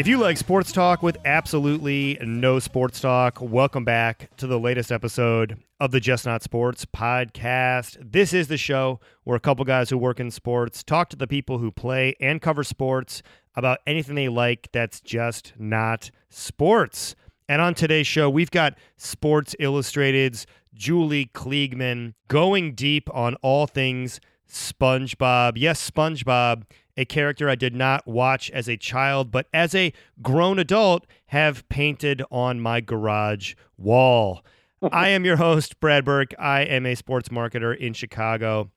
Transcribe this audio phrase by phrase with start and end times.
[0.00, 4.90] If you like sports talk with absolutely no sports talk, welcome back to the latest
[4.90, 7.98] episode of the Just Not Sports podcast.
[8.00, 11.26] This is the show where a couple guys who work in sports talk to the
[11.26, 13.22] people who play and cover sports
[13.54, 17.14] about anything they like that's just not sports.
[17.46, 24.18] And on today's show, we've got Sports Illustrated's Julie Kliegman going deep on all things
[24.48, 25.52] SpongeBob.
[25.56, 26.62] Yes, SpongeBob
[26.96, 31.68] a character I did not watch as a child, but as a grown adult have
[31.68, 34.44] painted on my garage wall.
[34.92, 36.34] I am your host, Brad Burke.
[36.38, 38.70] I am a sports marketer in Chicago.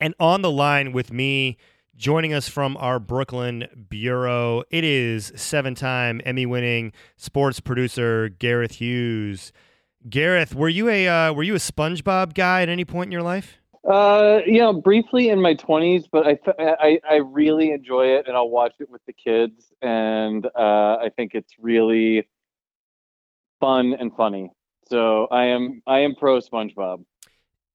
[0.00, 1.58] And on the line with me,
[1.96, 8.76] joining us from our Brooklyn bureau, it is seven time Emmy winning sports producer Gareth
[8.76, 9.52] Hughes.
[10.08, 13.22] Gareth, were you a uh, were you a SpongeBob guy at any point in your
[13.22, 13.57] life?
[13.86, 18.36] Uh, you know, briefly in my twenties, but I, I I really enjoy it, and
[18.36, 22.28] I'll watch it with the kids, and uh, I think it's really
[23.60, 24.50] fun and funny.
[24.88, 27.04] So I am I am pro SpongeBob.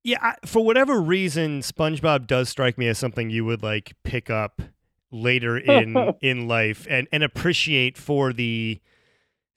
[0.03, 4.29] Yeah, I, for whatever reason, SpongeBob does strike me as something you would like pick
[4.29, 4.61] up
[5.11, 8.81] later in in life and and appreciate for the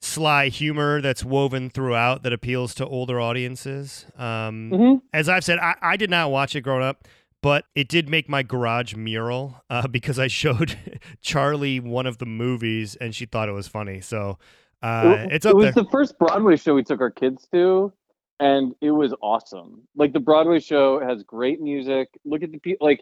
[0.01, 4.05] sly humor that's woven throughout that appeals to older audiences.
[4.17, 4.95] Um, mm-hmm.
[5.13, 7.07] As I've said, I, I, did not watch it growing up,
[7.41, 10.77] but it did make my garage mural uh, because I showed
[11.21, 14.01] Charlie one of the movies and she thought it was funny.
[14.01, 14.37] So
[14.83, 15.83] uh, it, it's up It was there.
[15.83, 17.91] the first Broadway show we took our kids to.
[18.39, 19.81] And it was awesome.
[19.95, 22.09] Like the Broadway show has great music.
[22.23, 23.01] Look at the people like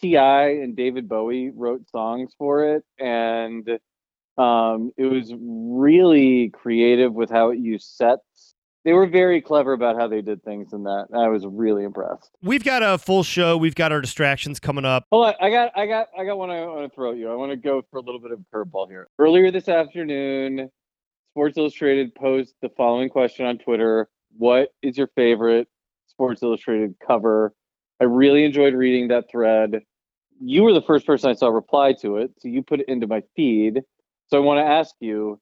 [0.00, 0.48] T.I.
[0.48, 3.68] and David Bowie wrote songs for it, and
[4.38, 8.54] um, it was really creative with how it used sets.
[8.84, 11.06] They were very clever about how they did things in that.
[11.12, 12.30] I was really impressed.
[12.40, 13.56] We've got a full show.
[13.56, 15.06] We've got our distractions coming up.
[15.10, 16.50] Hold on, I got, I got, I got one.
[16.50, 17.30] I want to throw at you.
[17.30, 19.08] I want to go for a little bit of curveball here.
[19.18, 20.70] Earlier this afternoon,
[21.32, 25.66] Sports Illustrated posed the following question on Twitter: What is your favorite
[26.06, 27.54] Sports Illustrated cover?
[28.00, 29.80] I really enjoyed reading that thread.
[30.40, 33.08] You were the first person I saw reply to it, so you put it into
[33.08, 33.82] my feed.
[34.28, 35.40] So I want to ask you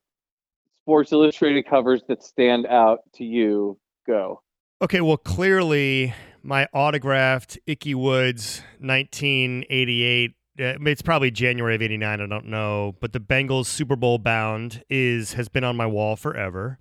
[0.85, 3.79] Sports Illustrated covers that stand out to you.
[4.07, 4.43] Go.
[4.83, 6.13] Okay, well, clearly
[6.43, 10.33] my autographed Ickey Woods 1988.
[10.57, 12.21] Uh, it's probably January of '89.
[12.21, 16.17] I don't know, but the Bengals Super Bowl bound is has been on my wall
[16.17, 16.79] forever.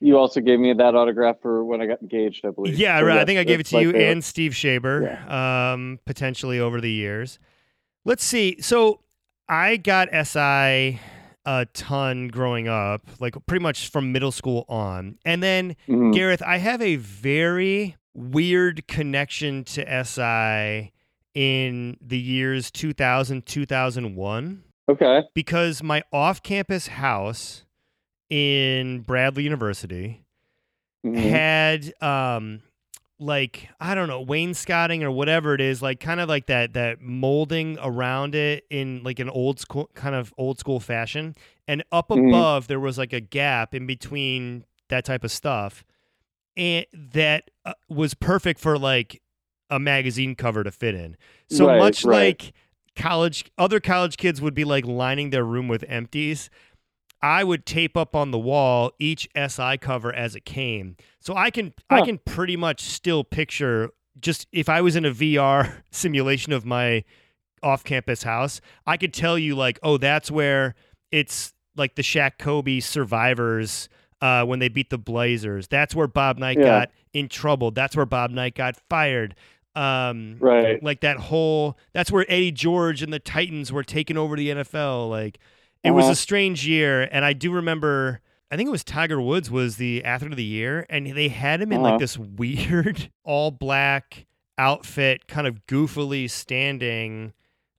[0.00, 2.76] You also gave me that autograph for when I got engaged, I believe.
[2.76, 3.18] Yeah, so right.
[3.18, 4.10] I think I gave it to you favorite.
[4.10, 5.72] and Steve Shaber, yeah.
[5.72, 7.38] um, potentially over the years.
[8.04, 8.60] Let's see.
[8.60, 9.00] So
[9.48, 11.00] I got SI
[11.46, 15.18] a ton growing up, like pretty much from middle school on.
[15.24, 16.10] And then, mm-hmm.
[16.10, 20.92] Gareth, I have a very weird connection to SI
[21.34, 24.64] in the years 2000, 2001.
[24.88, 25.22] Okay.
[25.34, 27.64] Because my off campus house
[28.28, 30.24] in Bradley University
[31.04, 31.16] mm-hmm.
[31.16, 32.62] had um,
[33.18, 37.00] like I don't know wainscoting or whatever it is, like kind of like that that
[37.00, 41.34] molding around it in like an old school kind of old school fashion.
[41.68, 42.28] And up mm-hmm.
[42.28, 45.84] above there was like a gap in between that type of stuff,
[46.56, 49.22] and that uh, was perfect for like
[49.70, 51.16] a magazine cover to fit in.
[51.50, 52.26] So right, much right.
[52.26, 52.52] like
[52.94, 56.50] college other college kids would be like lining their room with empties
[57.22, 60.96] I would tape up on the wall each SI cover as it came.
[61.20, 61.96] So I can huh.
[61.96, 63.90] I can pretty much still picture
[64.20, 67.04] just if I was in a VR simulation of my
[67.62, 70.74] off-campus house, I could tell you like, oh, that's where
[71.10, 73.88] it's like the Shaq Kobe survivors
[74.20, 75.68] uh, when they beat the Blazers.
[75.68, 76.64] That's where Bob Knight yeah.
[76.64, 77.70] got in trouble.
[77.70, 79.34] That's where Bob Knight got fired.
[79.74, 80.82] Um, right.
[80.82, 81.76] Like that whole.
[81.92, 85.10] That's where Eddie George and the Titans were taking over the NFL.
[85.10, 85.38] Like
[85.82, 86.14] it was a uh-huh.
[86.14, 88.20] strange year, and I do remember.
[88.50, 91.60] I think it was Tiger Woods was the athlete of the year, and they had
[91.60, 91.90] him in uh-huh.
[91.92, 94.26] like this weird all black
[94.58, 97.32] outfit, kind of goofily standing,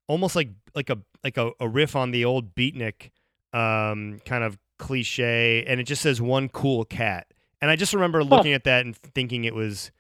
[0.08, 3.12] almost like like a like a, a riff on the old beatnik
[3.54, 7.28] um, kind of cliche, and it just says one cool cat.
[7.62, 8.56] And I just remember looking huh.
[8.56, 9.92] at that and thinking it was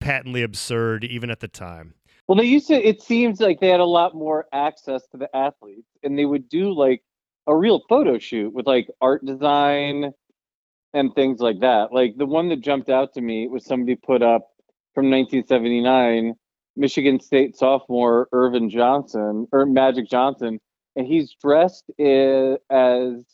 [0.00, 1.94] patently absurd, even at the time.
[2.26, 2.74] Well, they used to.
[2.74, 6.48] It seems like they had a lot more access to the athletes, and they would
[6.48, 7.02] do like
[7.46, 10.12] a real photo shoot with like art design
[10.94, 11.92] and things like that.
[11.92, 14.48] Like the one that jumped out to me was somebody put up
[14.94, 16.34] from 1979,
[16.76, 20.60] Michigan State sophomore Earvin Johnson or Magic Johnson,
[20.96, 23.24] and he's dressed as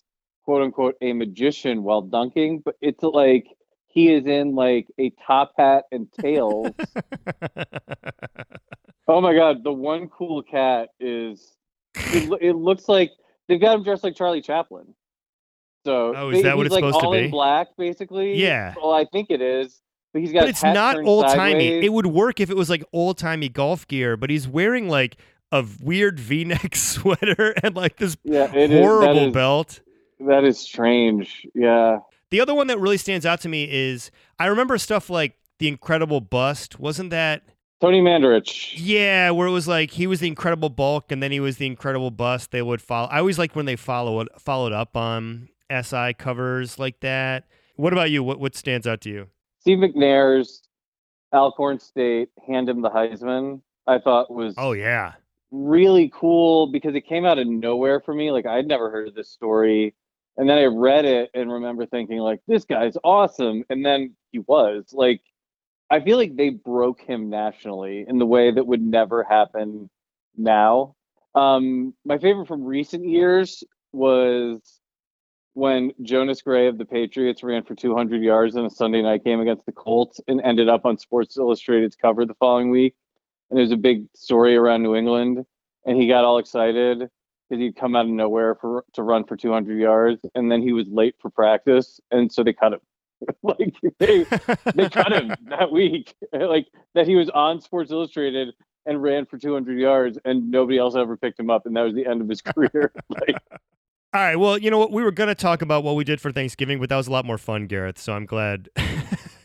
[0.45, 3.47] quote unquote a magician while dunking, but it's like
[3.89, 6.71] he is in like a top hat and tails.
[9.09, 11.58] oh my god, the one cool cat is
[11.99, 13.13] it, it looks like
[13.49, 14.95] they've got him dressed like Charlie Chaplin.
[15.85, 17.25] So oh, is that what it's like supposed all to be?
[17.27, 18.35] in black, basically.
[18.35, 18.75] Yeah.
[18.77, 19.81] Well, I think it is.
[20.13, 20.41] But he's got.
[20.41, 21.85] But it's not old timey.
[21.85, 25.17] It would work if it was like old timey golf gear, but he's wearing like
[25.53, 29.81] a weird V neck sweater and like this yeah, is- horrible is, belt.
[30.21, 31.47] That is strange.
[31.55, 32.01] Yeah.
[32.31, 35.69] The other one that really stands out to me is I remember stuff like the
[35.69, 36.79] Incredible Bust.
[36.79, 37.45] Wasn't that?
[37.81, 38.75] Tony Mandarich.
[38.77, 41.67] Yeah, where it was like he was the Incredible Bulk and then he was the
[41.67, 42.51] Incredible Bust.
[42.51, 43.09] They would follow.
[43.09, 47.45] I always like when they follow followed up on SI covers like that.
[47.77, 48.23] What about you?
[48.25, 49.29] What what stands out to you?
[49.61, 50.63] Steve McNair's
[51.33, 53.61] Alcorn State hand him the Heisman.
[53.87, 55.13] I thought was Oh yeah,
[55.51, 58.33] really cool because it came out of nowhere for me.
[58.33, 59.95] Like I'd never heard of this story.
[60.37, 63.65] And then I read it and remember thinking like this guy's awesome.
[63.71, 64.87] And then he was.
[64.93, 65.21] Like
[65.91, 69.89] I feel like they broke him nationally in the way that would never happen
[70.37, 70.95] now.
[71.35, 74.81] Um my favorite from recent years was
[75.55, 79.41] when Jonas Gray of the Patriots ran for 200 yards in a Sunday night game
[79.41, 82.95] against the Colts and ended up on Sports Illustrated's cover the following week.
[83.51, 85.45] And was a big story around New England.
[85.85, 87.09] And he got all excited
[87.49, 90.73] because he'd come out of nowhere for to run for 200 yards, and then he
[90.73, 92.81] was late for practice, and so they cut him.
[93.43, 94.25] like they
[94.75, 96.15] they cut him that week.
[96.33, 98.55] like that he was on Sports Illustrated
[98.87, 101.95] and ran for 200 yards, and nobody else ever picked him up, and that was
[101.95, 102.93] the end of his career.
[103.11, 103.37] like
[104.15, 104.37] All right.
[104.37, 104.93] Well, you know what?
[104.93, 107.13] We were going to talk about what we did for Thanksgiving, but that was a
[107.13, 107.99] lot more fun, Gareth.
[107.99, 108.71] So I'm glad.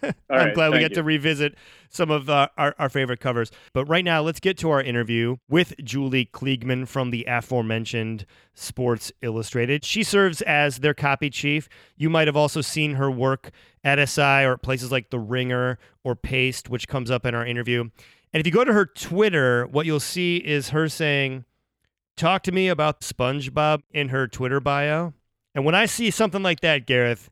[0.29, 1.55] I'm right, glad we get to revisit
[1.89, 3.51] some of uh, our, our favorite covers.
[3.73, 9.11] But right now, let's get to our interview with Julie Kliegman from the aforementioned Sports
[9.21, 9.85] Illustrated.
[9.85, 11.69] She serves as their copy chief.
[11.95, 13.51] You might have also seen her work
[13.83, 17.45] at SI or at places like The Ringer or Paste, which comes up in our
[17.45, 17.89] interview.
[18.33, 21.45] And if you go to her Twitter, what you'll see is her saying,
[22.17, 25.13] talk to me about SpongeBob in her Twitter bio.
[25.55, 27.29] And when I see something like that, Gareth,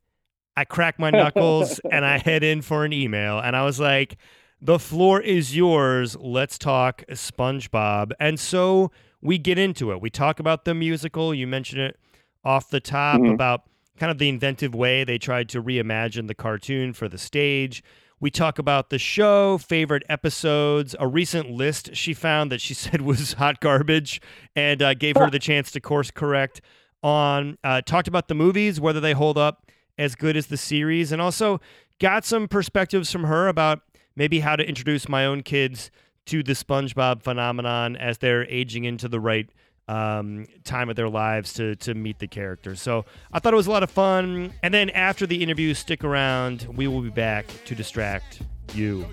[0.57, 3.39] I crack my knuckles and I head in for an email.
[3.39, 4.17] And I was like,
[4.61, 6.15] the floor is yours.
[6.19, 8.11] Let's talk SpongeBob.
[8.19, 10.01] And so we get into it.
[10.01, 11.33] We talk about the musical.
[11.33, 11.99] You mentioned it
[12.43, 13.33] off the top Mhm.
[13.33, 13.63] about
[13.97, 17.83] kind of the inventive way they tried to reimagine the cartoon for the stage.
[18.19, 23.01] We talk about the show, favorite episodes, a recent list she found that she said
[23.01, 24.21] was hot garbage
[24.55, 26.61] and uh, gave her the chance to course correct
[27.03, 27.57] on.
[27.63, 31.21] Uh, talked about the movies, whether they hold up as good as the series, and
[31.21, 31.59] also
[31.99, 33.81] got some perspectives from her about
[34.15, 35.91] maybe how to introduce my own kids
[36.25, 39.49] to the SpongeBob phenomenon as they're aging into the right
[39.87, 42.75] um, time of their lives to to meet the character.
[42.75, 44.53] So I thought it was a lot of fun.
[44.63, 46.67] And then after the interview, stick around.
[46.75, 48.41] We will be back to distract
[48.73, 49.05] you.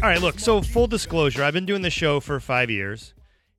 [0.00, 3.14] All right, look, so full disclosure, I've been doing the show for five years.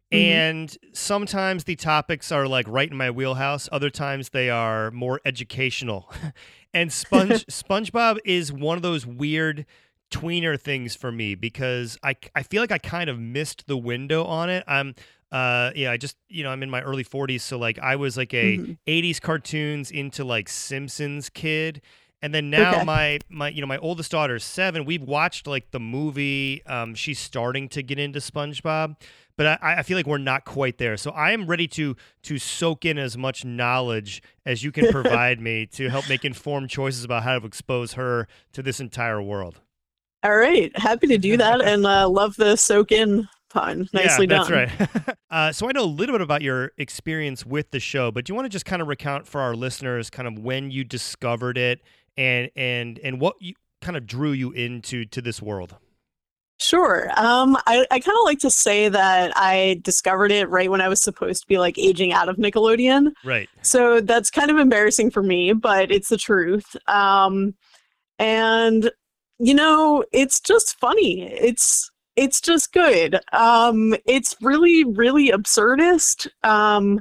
[0.10, 3.68] And sometimes the topics are like right in my wheelhouse.
[3.74, 6.12] Other times they are more educational.
[6.74, 9.66] and Sponge SpongeBob is one of those weird
[10.12, 14.24] tweener things for me because I, I feel like I kind of missed the window
[14.24, 14.64] on it.
[14.66, 14.96] I'm
[15.34, 18.16] uh yeah, I just you know, I'm in my early 40s so like I was
[18.16, 21.82] like a 80s cartoons into like Simpsons kid.
[22.22, 22.84] And then now Okay.
[22.84, 24.84] my my you know my oldest daughter is seven.
[24.86, 26.66] We've watched like the movie.
[26.66, 28.98] Um, she's starting to get into SpongeBob,
[29.38, 30.98] but I, I feel like we're not quite there.
[30.98, 35.40] So I am ready to to soak in as much knowledge as you can provide
[35.40, 39.62] me to help make informed choices about how to expose her to this entire world.
[40.22, 43.88] All right, happy to do that, and uh, love the soak in pun.
[43.94, 44.52] Nicely yeah, done.
[44.52, 45.16] that's right.
[45.32, 48.32] uh, so I know a little bit about your experience with the show, but do
[48.32, 51.58] you want to just kind of recount for our listeners kind of when you discovered
[51.58, 51.82] it
[52.18, 55.76] and and and what you kind of drew you into to this world?
[56.62, 57.10] Sure.
[57.16, 60.90] Um, I, I kind of like to say that I discovered it right when I
[60.90, 63.14] was supposed to be like aging out of Nickelodeon.
[63.24, 63.48] Right.
[63.62, 66.76] So that's kind of embarrassing for me, but it's the truth.
[66.88, 67.56] Um,
[68.20, 68.92] and
[69.40, 71.32] you know, it's just funny.
[71.32, 73.22] It's it's just good.
[73.32, 76.28] Um, it's really really absurdist.
[76.44, 77.00] Um,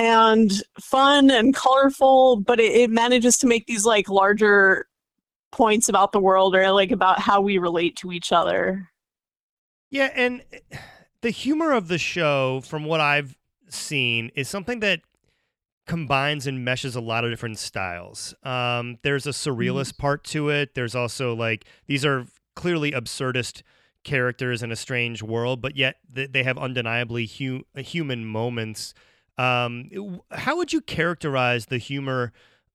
[0.00, 4.86] and fun and colorful, but it, it manages to make these like larger
[5.52, 8.88] points about the world or like about how we relate to each other.
[9.90, 10.78] Yeah, and eh,
[11.20, 13.36] the humor of the show, from what I've
[13.68, 15.00] seen, is something that
[15.86, 18.32] combines and meshes a lot of different styles.
[18.42, 20.74] Um, there's a surrealist part to it.
[20.74, 22.24] There's also like these are
[22.56, 23.62] clearly absurdist
[24.02, 28.94] characters in a strange world, but yet th- they have undeniably hu- human moments.
[29.38, 32.32] Um, how would you characterize the humor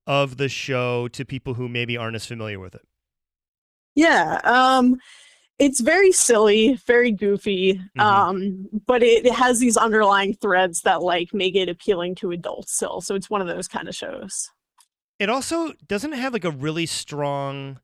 [0.08, 2.86] of the show to people who maybe aren't as familiar with it?
[3.96, 4.40] Yeah.
[4.44, 4.98] Um
[5.60, 7.82] it's very silly, very goofy.
[7.98, 8.02] Mhm.
[8.02, 12.74] Um but it, it has these underlying threads that like make it appealing to adults
[12.74, 13.02] still.
[13.02, 14.50] So it's one of those kind of shows.
[15.20, 17.80] It also doesn't have like a really strong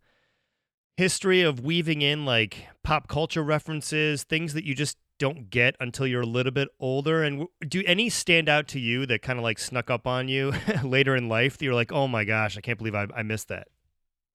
[0.98, 6.08] history of weaving in like pop culture references, things that you just don't get until
[6.08, 7.22] you're a little bit older.
[7.24, 10.52] And do any stand out to you that kind of like snuck up on you
[10.84, 13.48] later in life that you're like, oh my gosh, I can't believe I, I missed
[13.50, 13.68] that?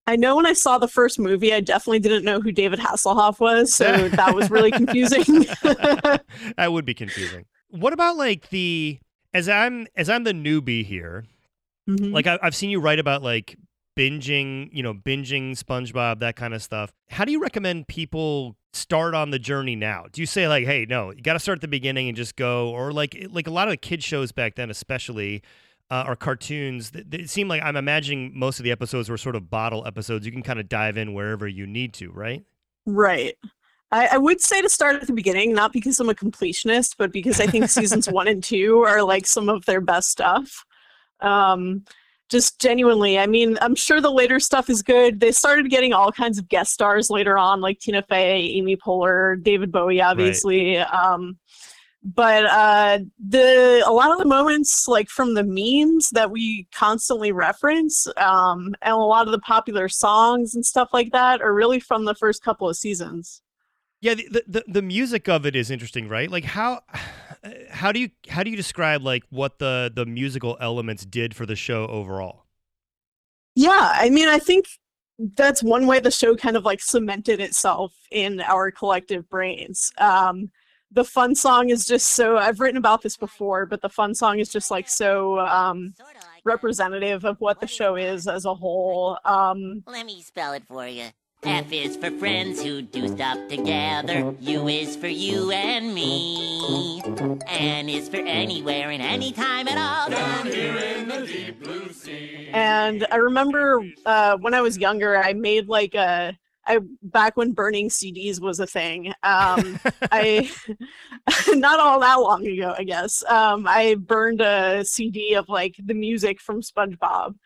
[0.07, 3.40] I know when I saw the first movie, I definitely didn't know who David Hasselhoff
[3.40, 5.25] was, so that was really confusing.
[5.62, 7.45] that would be confusing.
[7.71, 9.00] What about like the
[9.35, 11.25] as I'm as I'm the newbie here,
[11.90, 12.12] Mhm.
[12.12, 13.57] like I, I've seen you write about like
[13.97, 16.93] binging, you know, binging SpongeBob, that kind of stuff.
[17.09, 20.07] How do you recommend people start on the journey now?
[20.12, 22.37] Do you say like, hey, no, you got to start at the beginning and just
[22.37, 25.43] go, or like like a lot of the kid shows back then, especially.
[25.88, 26.91] Uh, or cartoons.
[26.93, 30.26] It seemed like I'm imagining most of the episodes were sort of bottle episodes.
[30.26, 32.43] You can kind of dive in wherever you need to, right?
[32.87, 33.38] Right.
[33.93, 37.12] I, I would say to start at the beginning, not because I'm a completionist, but
[37.12, 40.65] because I think seasons one and two are like some of their best stuff.
[41.21, 41.85] Um,
[42.28, 45.21] just genuinely, I mean, I'm sure the later stuff is good.
[45.21, 49.42] They started getting all kinds of guest stars later on, like Tina Fey, Amy Poehler,
[49.42, 50.78] David Bowie, obviously.
[50.78, 51.38] Um,
[52.02, 57.33] but uh, the a lot of the moments, like from the memes that we constantly
[57.33, 61.80] reference, um, and a lot of the popular songs and stuff like that, are really
[61.80, 63.42] from the first couple of seasons.
[64.00, 66.30] Yeah, the the the music of it is interesting, right?
[66.30, 66.83] Like how
[67.71, 71.47] how do you how do you describe like what the the musical elements did for
[71.47, 72.45] the show overall?
[73.55, 74.67] Yeah, I mean, I think
[75.19, 79.93] that's one way the show kind of like cemented itself in our collective brains.
[79.99, 80.50] Um,
[80.93, 84.38] the fun song is just so I've written about this before, but the fun song
[84.38, 85.95] is just like so um,
[86.45, 89.19] representative of what the show is as a whole.
[89.25, 91.07] Um, Let me spell it for you.
[91.47, 94.35] F is for friends who do stuff together.
[94.41, 97.00] U is for you and me.
[97.47, 100.11] N is for anywhere and anytime at all.
[100.11, 102.49] Down here in the deep blue sea.
[102.53, 106.37] and I remember uh, when I was younger, I made like a
[106.67, 109.09] I back when burning CDs was a thing.
[109.23, 109.79] Um,
[110.11, 110.50] I
[111.55, 113.23] not all that long ago, I guess.
[113.25, 117.37] Um, I burned a CD of like the music from SpongeBob.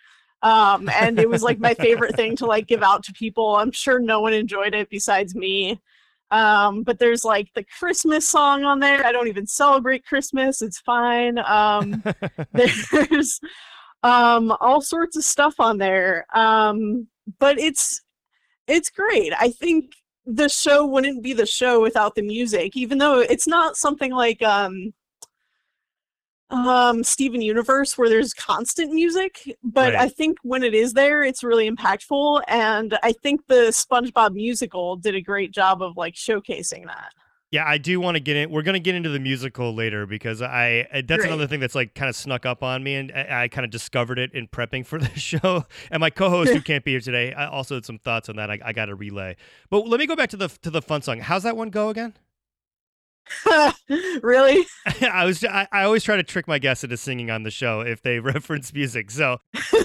[0.42, 3.56] Um, and it was like my favorite thing to like give out to people.
[3.56, 5.80] I'm sure no one enjoyed it besides me.
[6.30, 9.04] Um, but there's like the Christmas song on there.
[9.04, 10.62] I don't even celebrate Christmas.
[10.62, 11.38] It's fine.
[11.38, 12.02] Um,
[12.52, 13.40] there's
[14.02, 16.26] um all sorts of stuff on there.
[16.34, 18.02] Um, but it's
[18.66, 19.32] it's great.
[19.38, 19.92] I think
[20.24, 24.40] the show wouldn't be the show without the music, even though it's not something like
[24.42, 24.92] um
[26.50, 30.02] um Steven Universe where there's constant music, but Right.
[30.02, 32.42] I think when it is there, it's really impactful.
[32.48, 37.12] And I think the SpongeBob musical did a great job of like showcasing that.
[37.52, 38.48] Yeah, I do want to get in.
[38.50, 41.26] We're going to get into the musical later because I that's Great.
[41.26, 43.72] another thing that's like kind of snuck up on me, and I, I kind of
[43.72, 45.64] discovered it in prepping for the show.
[45.90, 48.52] And my co-host who can't be here today, I also had some thoughts on that.
[48.52, 49.34] I, I got to relay.
[49.68, 51.18] But let me go back to the to the fun song.
[51.18, 52.14] How's that one go again?
[54.22, 54.66] really?
[55.02, 57.80] I was I, I always try to trick my guests into singing on the show
[57.80, 59.10] if they reference music.
[59.10, 59.38] So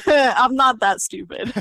[0.07, 1.51] I'm not that stupid.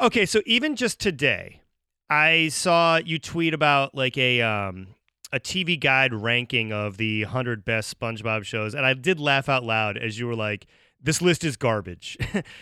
[0.00, 1.62] okay, so even just today,
[2.10, 4.88] I saw you tweet about like a um
[5.32, 9.62] a TV guide ranking of the 100 best SpongeBob shows and I did laugh out
[9.62, 10.66] loud as you were like
[11.00, 12.16] this list is garbage.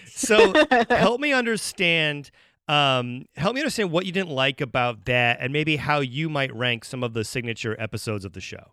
[0.06, 0.52] so
[0.90, 2.30] help me understand
[2.68, 6.54] um help me understand what you didn't like about that and maybe how you might
[6.54, 8.72] rank some of the signature episodes of the show.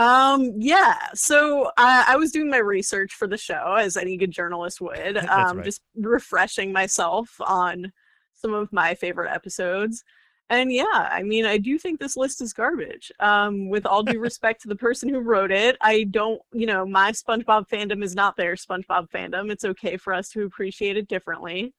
[0.00, 0.96] Um, yeah.
[1.14, 5.18] So I, I was doing my research for the show, as any good journalist would.
[5.30, 5.64] Um, right.
[5.64, 7.92] just refreshing myself on
[8.34, 10.02] some of my favorite episodes.
[10.48, 13.12] And yeah, I mean, I do think this list is garbage.
[13.20, 16.84] Um, with all due respect to the person who wrote it, I don't, you know,
[16.84, 19.50] my SpongeBob fandom is not their SpongeBob fandom.
[19.52, 21.74] It's okay for us to appreciate it differently.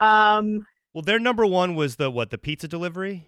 [0.00, 3.26] Um, Well, their number 1 was the what, the pizza delivery?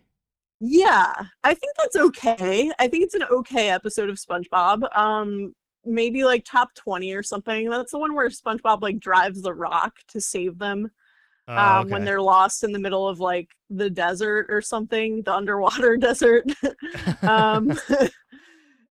[0.61, 1.13] Yeah,
[1.43, 2.71] I think that's okay.
[2.79, 4.97] I think it's an okay episode of SpongeBob.
[4.97, 7.69] Um, maybe like top 20 or something.
[7.69, 10.91] That's the one where SpongeBob like drives the rock to save them
[11.49, 15.35] Oh, um, when they're lost in the middle of like the desert or something, the
[15.35, 16.45] underwater desert.
[17.23, 18.09] um, uh,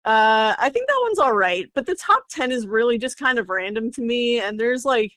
[0.06, 3.50] I think that one's all right, but the top 10 is really just kind of
[3.50, 4.40] random to me.
[4.40, 5.14] And there's like,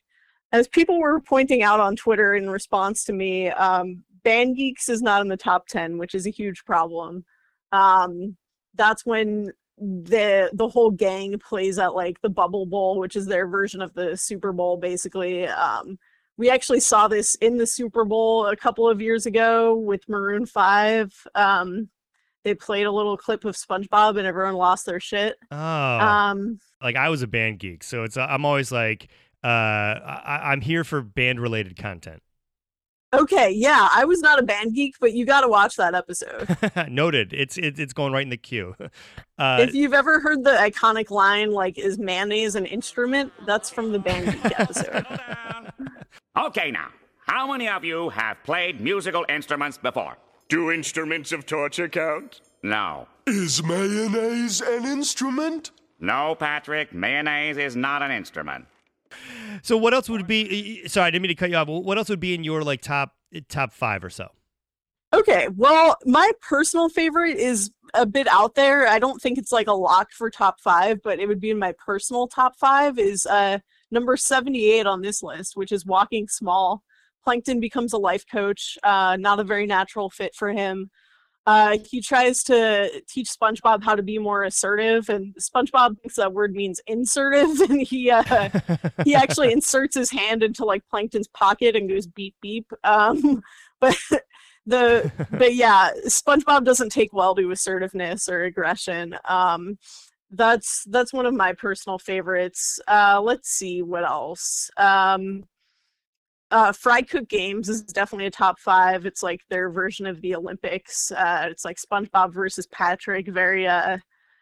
[0.51, 5.01] as people were pointing out on Twitter in response to me, um, Band Geeks is
[5.01, 7.23] not in the top 10, which is a huge problem.
[7.71, 8.35] Um,
[8.75, 13.47] that's when the the whole gang plays at like the Bubble Bowl, which is their
[13.47, 15.47] version of the Super Bowl, basically.
[15.47, 15.97] Um,
[16.37, 20.45] we actually saw this in the Super Bowl a couple of years ago with Maroon
[20.45, 21.13] Five.
[21.35, 21.89] Um,
[22.43, 25.35] they played a little clip of SpongeBob, and everyone lost their shit.
[25.51, 29.09] Oh, Um, like I was a band geek, so it's I'm always like,
[29.43, 32.21] uh, I, I'm here for band related content.
[33.13, 36.57] okay, yeah, I was not a band geek, but you got to watch that episode.
[36.89, 37.33] Noted.
[37.33, 38.75] It's it, it's going right in the queue.
[39.39, 43.93] Uh, if you've ever heard the iconic line, like, "Is mayonnaise an instrument?" That's from
[43.93, 45.05] the band geek episode.
[46.35, 46.89] Okay, now,
[47.25, 50.17] how many of you have played musical instruments before?
[50.49, 52.41] Do instruments of torture count?
[52.63, 53.07] No.
[53.27, 55.71] Is mayonnaise an instrument?
[56.01, 58.65] No, Patrick, mayonnaise is not an instrument.
[59.61, 60.87] So what else would be?
[60.87, 61.67] Sorry, I didn't mean to cut you off.
[61.67, 63.15] What else would be in your like top
[63.47, 64.29] top five or so?
[65.11, 68.87] Okay, well, my personal favorite is a bit out there.
[68.87, 71.57] I don't think it's like a lock for top five, but it would be in
[71.57, 72.99] my personal top five.
[72.99, 73.59] Is uh
[73.91, 76.83] number seventy eight on this list, which is Walking Small.
[77.23, 78.77] Plankton becomes a life coach.
[78.83, 80.89] Uh, not a very natural fit for him.
[81.45, 86.33] Uh, he tries to teach SpongeBob how to be more assertive, and SpongeBob thinks that
[86.33, 88.49] word means insertive, and he uh,
[89.03, 92.71] he actually inserts his hand into like Plankton's pocket and goes beep beep.
[92.83, 93.41] Um,
[93.79, 93.97] but
[94.65, 99.15] the but yeah, SpongeBob doesn't take well to assertiveness or aggression.
[99.25, 99.77] Um,
[100.31, 102.79] that's that's one of my personal favorites.
[102.87, 104.69] Uh, let's see what else.
[104.77, 105.45] Um,
[106.51, 109.05] uh, Fry Cook Games is definitely a top five.
[109.05, 111.11] It's like their version of the Olympics.
[111.11, 113.27] Uh, it's like SpongeBob versus Patrick.
[113.27, 113.97] Very uh,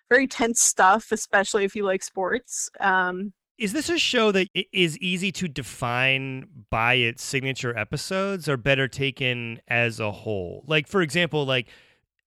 [0.09, 2.69] very tense stuff, especially if you like sports.
[2.79, 8.55] Um, Is this a show that is easy to define by its signature episodes, or
[8.55, 10.63] better taken as a whole?
[10.67, 11.67] Like, for example, like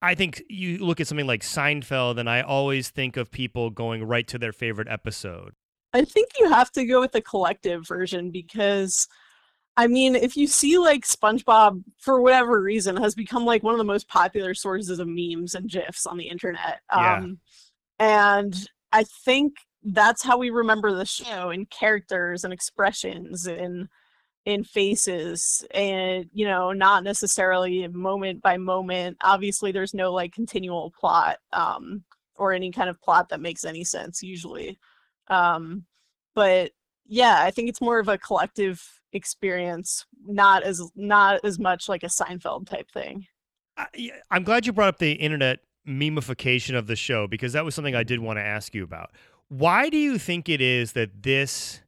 [0.02, 4.04] I think you look at something like Seinfeld, and I always think of people going
[4.04, 5.54] right to their favorite episode.
[5.92, 9.08] I think you have to go with the collective version because
[9.80, 13.78] I mean, if you see like SpongeBob for whatever reason has become like one of
[13.78, 16.80] the most popular sources of memes and gifs on the internet.
[16.94, 17.16] Yeah.
[17.16, 17.38] Um
[17.98, 23.88] and I think that's how we remember the show in characters and expressions and
[24.44, 30.92] in faces and you know not necessarily moment by moment obviously there's no like continual
[30.98, 32.04] plot um
[32.36, 34.78] or any kind of plot that makes any sense usually
[35.28, 35.84] um
[36.34, 36.72] but
[37.06, 42.02] yeah i think it's more of a collective experience not as not as much like
[42.02, 43.26] a seinfeld type thing
[43.76, 43.86] I,
[44.30, 47.94] i'm glad you brought up the internet memification of the show because that was something
[47.94, 49.10] I did want to ask you about.
[49.48, 51.80] Why do you think it is that this,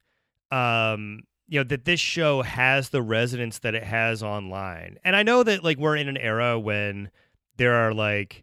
[0.51, 4.99] um, you know, that this show has the resonance that it has online?
[5.05, 7.11] And I know that like we're in an era when
[7.57, 8.43] there are like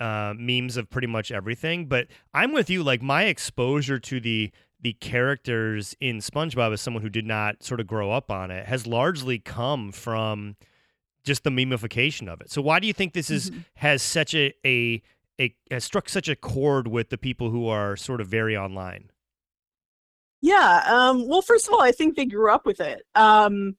[0.00, 2.82] uh, memes of pretty much everything, but I'm with you.
[2.82, 7.80] Like my exposure to the the characters in SpongeBob as someone who did not sort
[7.80, 10.56] of grow up on it has largely come from
[11.24, 12.50] just the memification of it.
[12.50, 15.02] So why do you think this is has such a a
[15.40, 19.10] a has struck such a chord with the people who are sort of very online?
[20.40, 20.82] Yeah.
[20.86, 23.02] Um, well, first of all, I think they grew up with it.
[23.14, 23.76] Um,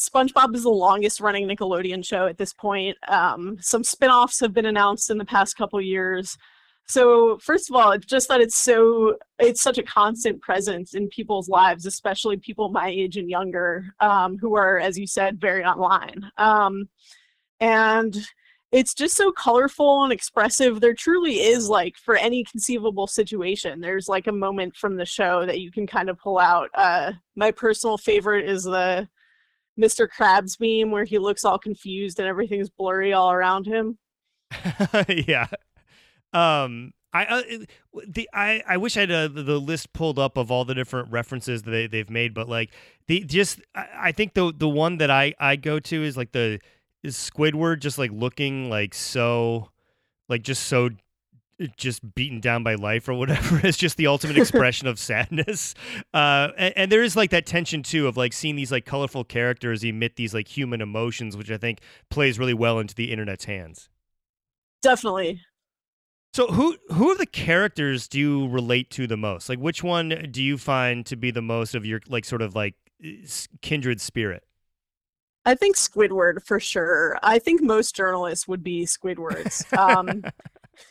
[0.00, 2.96] SpongeBob is the longest running Nickelodeon show at this point.
[3.06, 6.36] Um, some spin offs have been announced in the past couple years.
[6.88, 11.08] So, first of all, it's just that it's so, it's such a constant presence in
[11.08, 15.62] people's lives, especially people my age and younger, um, who are, as you said, very
[15.64, 16.30] online.
[16.38, 16.88] Um,
[17.60, 18.16] and
[18.72, 20.80] it's just so colorful and expressive.
[20.80, 25.44] There truly is like for any conceivable situation, there's like a moment from the show
[25.44, 26.70] that you can kind of pull out.
[26.74, 29.08] Uh, my personal favorite is the
[29.78, 30.08] Mr.
[30.08, 33.98] Krabs meme where he looks all confused and everything's blurry all around him.
[35.08, 35.46] yeah.
[36.32, 37.42] Um I uh,
[38.06, 40.74] the I I wish I had uh, the the list pulled up of all the
[40.74, 42.70] different references that they they've made, but like
[43.06, 46.32] the just I, I think the the one that I I go to is like
[46.32, 46.60] the
[47.02, 49.70] is Squidward just like looking like so
[50.28, 50.90] like just so
[51.76, 53.58] just beaten down by life or whatever.
[53.66, 55.74] Is just the ultimate expression of sadness.
[56.14, 59.24] Uh and, and there is like that tension too of like seeing these like colorful
[59.24, 63.46] characters emit these like human emotions which i think plays really well into the internet's
[63.46, 63.88] hands.
[64.82, 65.40] Definitely.
[66.32, 70.28] So who who of the characters do you relate to the most like which one
[70.30, 72.74] do you find to be the most of your like sort of like
[73.62, 74.44] kindred spirit
[75.44, 77.18] I think Squidward for sure.
[77.22, 79.64] I think most journalists would be Squidwards.
[79.78, 80.22] Um,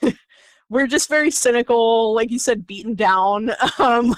[0.70, 3.52] we're just very cynical, like you said, beaten down.
[3.80, 4.16] Um,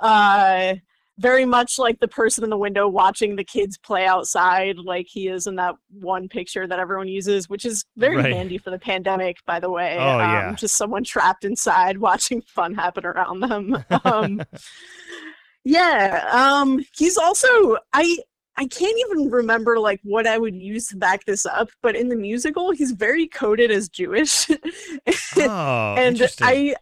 [0.00, 0.74] uh,
[1.20, 5.28] very much like the person in the window watching the kids play outside, like he
[5.28, 8.32] is in that one picture that everyone uses, which is very Right.
[8.32, 9.96] handy for the pandemic, by the way.
[9.98, 10.54] Oh, um, yeah.
[10.54, 13.84] Just someone trapped inside watching fun happen around them.
[14.04, 14.42] um,
[15.64, 16.26] yeah.
[16.32, 18.18] Um, he's also I
[18.56, 22.08] I can't even remember like what I would use to back this up, but in
[22.08, 24.48] the musical, he's very coded as Jewish.
[25.36, 26.22] oh, and.
[26.40, 26.74] I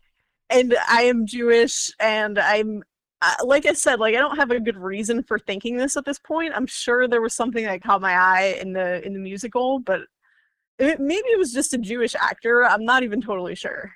[0.50, 2.82] and I am Jewish, and I'm
[3.20, 6.04] uh, like I said, like I don't have a good reason for thinking this at
[6.04, 6.52] this point.
[6.54, 10.02] I'm sure there was something that caught my eye in the in the musical, but
[10.78, 12.64] it, maybe it was just a Jewish actor.
[12.64, 13.92] I'm not even totally sure.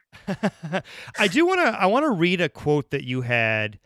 [1.19, 1.69] I do want to.
[1.69, 3.79] I want to read a quote that you had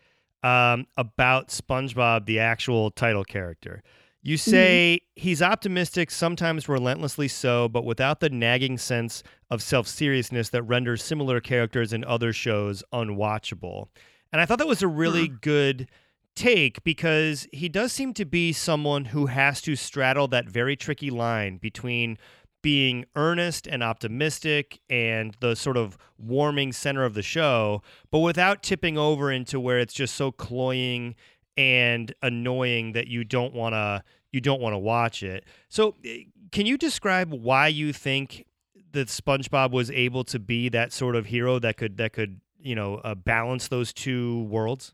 [0.43, 3.83] um, about SpongeBob, the actual title character.
[4.23, 10.49] You say he's optimistic, sometimes relentlessly so, but without the nagging sense of self seriousness
[10.49, 13.87] that renders similar characters in other shows unwatchable.
[14.31, 15.87] And I thought that was a really good
[16.35, 21.09] take because he does seem to be someone who has to straddle that very tricky
[21.09, 22.17] line between
[22.61, 28.63] being earnest and optimistic and the sort of warming center of the show, but without
[28.63, 31.15] tipping over into where it's just so cloying
[31.55, 35.45] and annoying that you don't want to you don't want to watch it.
[35.69, 38.45] So, eh, can you describe why you think
[38.91, 42.75] that SpongeBob was able to be that sort of hero that could that could you
[42.75, 44.93] know uh, balance those two worlds?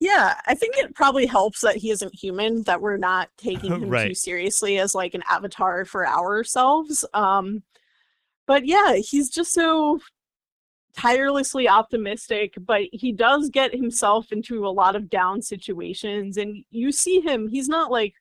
[0.00, 3.90] Yeah, I think it probably helps that he isn't human, that we're not taking him
[3.90, 7.04] too seriously as like an avatar for ourselves.
[7.12, 7.62] Um,
[8.46, 10.00] but yeah, he's just so
[10.96, 16.90] tirelessly optimistic, but he does get himself into a lot of down situations, and you
[16.92, 18.14] see him, he's not like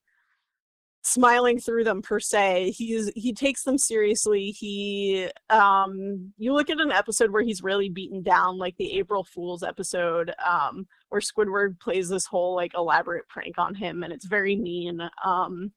[1.01, 2.71] smiling through them per se.
[2.71, 4.51] He's he takes them seriously.
[4.51, 9.23] He um you look at an episode where he's really beaten down like the april
[9.23, 14.25] fools episode um where squidward plays this whole like elaborate prank on him and it's
[14.25, 15.71] very mean um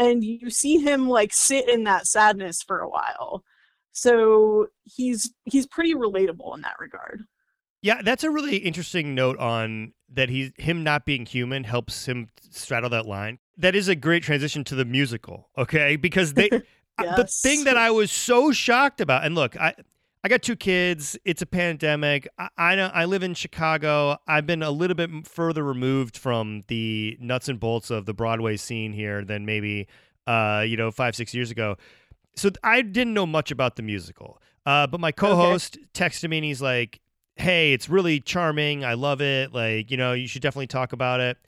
[0.00, 3.44] and you see him like sit in that sadness for a while.
[3.92, 7.22] So he's he's pretty relatable in that regard.
[7.82, 12.30] Yeah, that's a really interesting note on that he's him not being human helps him
[12.50, 13.38] straddle that line.
[13.60, 15.96] That is a great transition to the musical, okay?
[15.96, 16.50] Because they
[16.98, 19.74] uh, the thing that I was so shocked about, and look, I
[20.22, 21.16] I got two kids.
[21.24, 22.28] It's a pandemic.
[22.38, 24.18] I I, know, I live in Chicago.
[24.26, 28.56] I've been a little bit further removed from the nuts and bolts of the Broadway
[28.56, 29.88] scene here than maybe
[30.26, 31.76] uh, you know five six years ago.
[32.36, 34.40] So I didn't know much about the musical.
[34.66, 37.00] Uh, but my co-host texted me and he's like,
[37.36, 38.84] "Hey, it's really charming.
[38.84, 39.54] I love it.
[39.54, 41.38] Like, you know, you should definitely talk about it."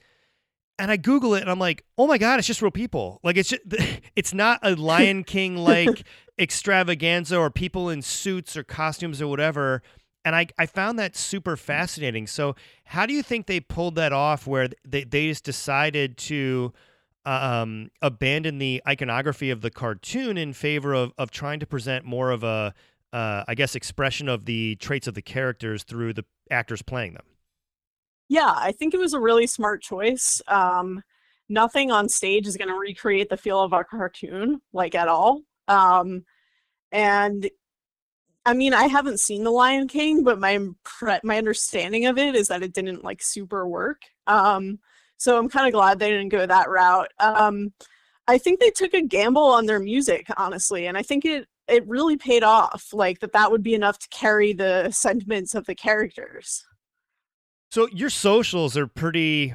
[0.79, 3.21] And I Google it and I'm like, "Oh my god, it's just real people.
[3.23, 3.63] Like, it's just,
[4.17, 6.05] it's not a Lion King like
[6.39, 9.83] extravaganza or people in suits or costumes or whatever."
[10.25, 12.27] And I, I found that super fascinating.
[12.27, 12.55] So,
[12.85, 16.73] how do you think they pulled that off where they, they just decided to
[17.25, 22.31] um, abandon the iconography of the cartoon in favor of, of trying to present more
[22.31, 22.75] of a,
[23.13, 27.25] uh, I guess, expression of the traits of the characters through the actors playing them.
[28.33, 30.41] Yeah, I think it was a really smart choice.
[30.49, 31.03] Um,
[31.51, 35.43] nothing on stage is going to recreate the feel of a cartoon, like at all.
[35.69, 36.25] Um,
[36.93, 37.51] and
[38.47, 40.59] I mean, I haven't seen The Lion King, but my
[41.23, 44.01] my understanding of it is that it didn't like super work.
[44.27, 44.79] Um,
[45.19, 47.13] so I'm kind of glad they didn't go that route.
[47.19, 47.75] Um,
[48.29, 51.87] I think they took a gamble on their music, honestly, and I think it it
[51.87, 52.95] really paid off.
[52.95, 56.65] Like that, that would be enough to carry the sentiments of the characters.
[57.73, 59.55] So your socials are pretty.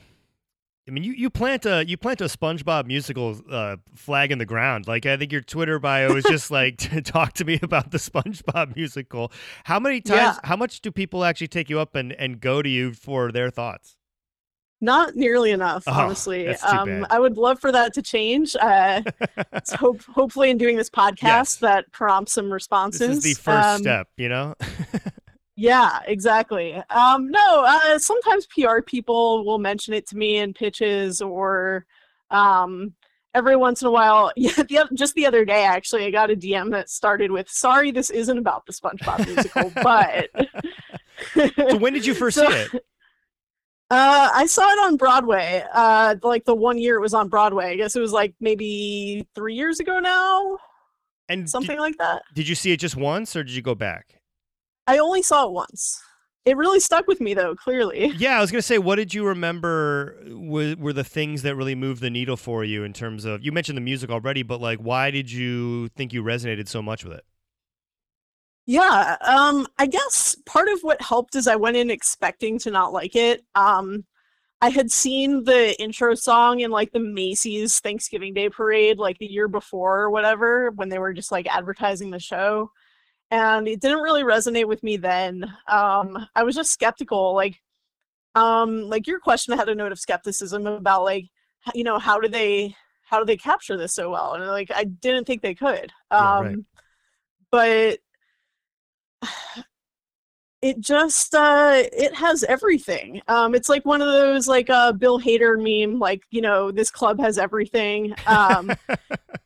[0.87, 4.45] I mean, you, you plant a you plant a SpongeBob musical uh, flag in the
[4.45, 4.87] ground.
[4.87, 8.75] Like I think your Twitter bio is just like talk to me about the SpongeBob
[8.75, 9.31] musical.
[9.65, 10.17] How many times?
[10.19, 10.35] Yeah.
[10.45, 13.51] How much do people actually take you up and, and go to you for their
[13.51, 13.97] thoughts?
[14.81, 16.47] Not nearly enough, Oh, honestly.
[16.47, 17.05] Um.
[17.11, 18.55] I would love for that to change.
[18.55, 19.03] Uh,
[19.53, 21.55] it's hope, hopefully, in doing this podcast, Yes.
[21.57, 22.99] that prompts some responses.
[23.09, 24.55] This is the first Um, step, you know.
[25.59, 26.75] Yeah, exactly.
[26.91, 31.85] Um, no, uh, sometimes PR people will mention it to me in pitches, or
[32.29, 32.93] um,
[33.33, 34.31] every once in a while.
[34.37, 37.89] Yeah, the, just the other day, actually, I got a DM that started with, "Sorry,
[37.89, 40.29] this isn't about the SpongeBob musical, but."
[41.67, 42.83] so when did you first So- see it?
[43.89, 45.63] Uh, I saw it on Broadway.
[45.73, 47.67] Uh, like the one year it was on Broadway.
[47.71, 50.57] I guess it was like maybe three years ago now,
[51.29, 52.23] And did- something like that.
[52.33, 54.19] Did you see it just once, or did you go back?
[54.87, 56.01] I only saw it once.
[56.45, 57.55] It really stuck with me though.
[57.55, 61.55] Clearly, Yeah, I was gonna say, what did you remember were, were the things that
[61.55, 63.43] really moved the needle for you in terms of?
[63.43, 67.03] You mentioned the music already, but like, why did you think you resonated so much
[67.03, 67.25] with it?
[68.65, 69.15] yeah.
[69.21, 73.15] Um, I guess part of what helped is I went in expecting to not like
[73.15, 73.43] it.
[73.55, 74.05] Um,
[74.61, 79.27] I had seen the intro song in like the Macy's Thanksgiving Day parade like the
[79.27, 82.71] year before or whatever when they were just like advertising the show.
[83.29, 85.43] And it didn't really resonate with me then.
[85.67, 87.33] Um, I was just skeptical.
[87.33, 87.61] Like,
[88.35, 91.25] um, like your question had a note of skepticism about like,
[91.73, 94.33] you know, how do they how do they capture this so well?
[94.33, 95.91] And like I didn't think they could.
[96.11, 96.57] Yeah, Um, right.
[97.51, 97.99] but
[100.61, 105.19] it just uh it has everything um it's like one of those like uh bill
[105.19, 108.75] hader meme like you know this club has everything um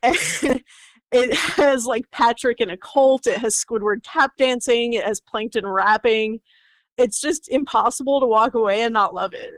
[1.12, 5.66] it has like patrick in a cult it has squidward tap dancing it has plankton
[5.66, 6.40] rapping
[6.98, 9.52] it's just impossible to walk away and not love it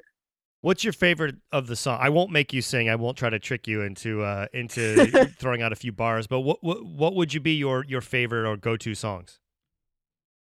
[0.60, 1.98] What's your favorite of the song?
[2.00, 2.88] I won't make you sing.
[2.88, 6.26] I won't try to trick you into uh, into throwing out a few bars.
[6.26, 9.40] But what, what what would you be your your favorite or go to songs?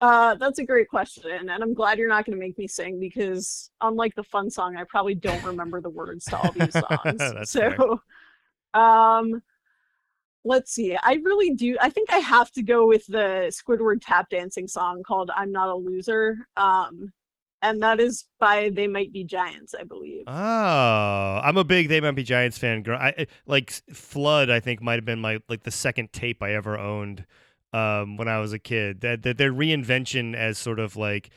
[0.02, 3.00] uh that's a great question and i'm glad you're not going to make me sing
[3.00, 7.50] because unlike the fun song i probably don't remember the words to all these songs
[7.50, 7.60] so
[8.74, 8.82] fair.
[8.82, 9.42] um
[10.46, 14.30] let's see i really do i think i have to go with the squidward tap
[14.30, 17.12] dancing song called i'm not a loser um
[17.62, 22.02] and that is by they might be giants i believe Oh, I'm a big They
[22.02, 22.84] Might Be Giants fan.
[22.88, 24.50] I, I- like Flood.
[24.50, 27.26] I think might have been my like the second tape I ever owned
[27.74, 29.02] um, when I was a kid.
[29.02, 31.30] That, that their reinvention as sort of like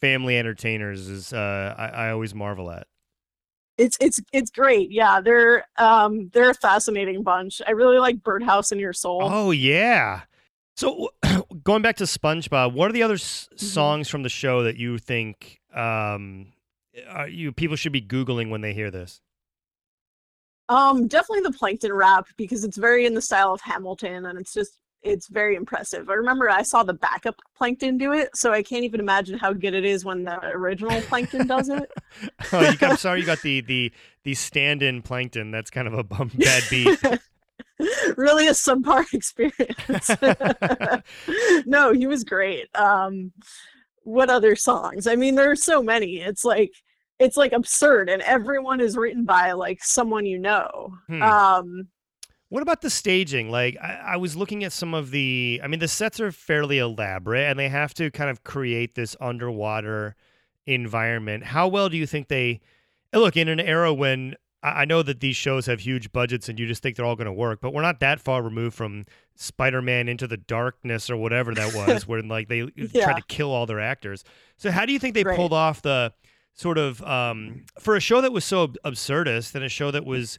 [0.00, 2.86] family entertainers is uh, I, I always marvel at.
[3.78, 8.72] It's it's it's great yeah they're um they're a fascinating bunch i really like birdhouse
[8.72, 10.22] in your soul Oh yeah.
[10.76, 11.10] So
[11.64, 13.66] going back to SpongeBob, what are the other s- Mm-hmm.
[13.66, 16.52] songs from the show that you think um,
[17.08, 19.20] are you people should be googling when they hear this?
[20.68, 24.52] Um, definitely the plankton rap because it's very in the style of Hamilton and it's
[24.52, 26.10] just it's very impressive.
[26.10, 29.52] I remember I saw the backup plankton do it, so I can't even imagine how
[29.52, 31.90] good it is when the original plankton does it.
[32.52, 33.92] Oh, you got, I'm sorry, you got the the
[34.22, 35.50] the stand-in plankton.
[35.50, 36.98] That's kind of a bum bad beat.
[38.16, 40.10] really a subpar experience.
[41.66, 42.68] no, he was great.
[42.74, 43.32] Um
[44.02, 45.06] what other songs?
[45.06, 46.18] I mean, there are so many.
[46.18, 46.72] It's like
[47.18, 50.94] it's like absurd and everyone is written by like someone you know.
[51.08, 51.22] Hmm.
[51.22, 51.88] Um
[52.48, 53.50] What about the staging?
[53.50, 55.60] Like, I, I was looking at some of the.
[55.62, 59.16] I mean, the sets are fairly elaborate, and they have to kind of create this
[59.20, 60.14] underwater
[60.66, 61.44] environment.
[61.44, 62.60] How well do you think they?
[63.12, 66.58] Look, in an era when I I know that these shows have huge budgets, and
[66.58, 69.04] you just think they're all going to work, but we're not that far removed from
[69.36, 73.04] Spider-Man Into the Darkness or whatever that was, where like they Yeah.
[73.04, 74.22] tried to kill all their actors.
[74.56, 75.36] So, how do you think they Right.
[75.36, 76.12] pulled off the
[76.54, 80.38] sort of um, for a show that was so absurdist and a show that was,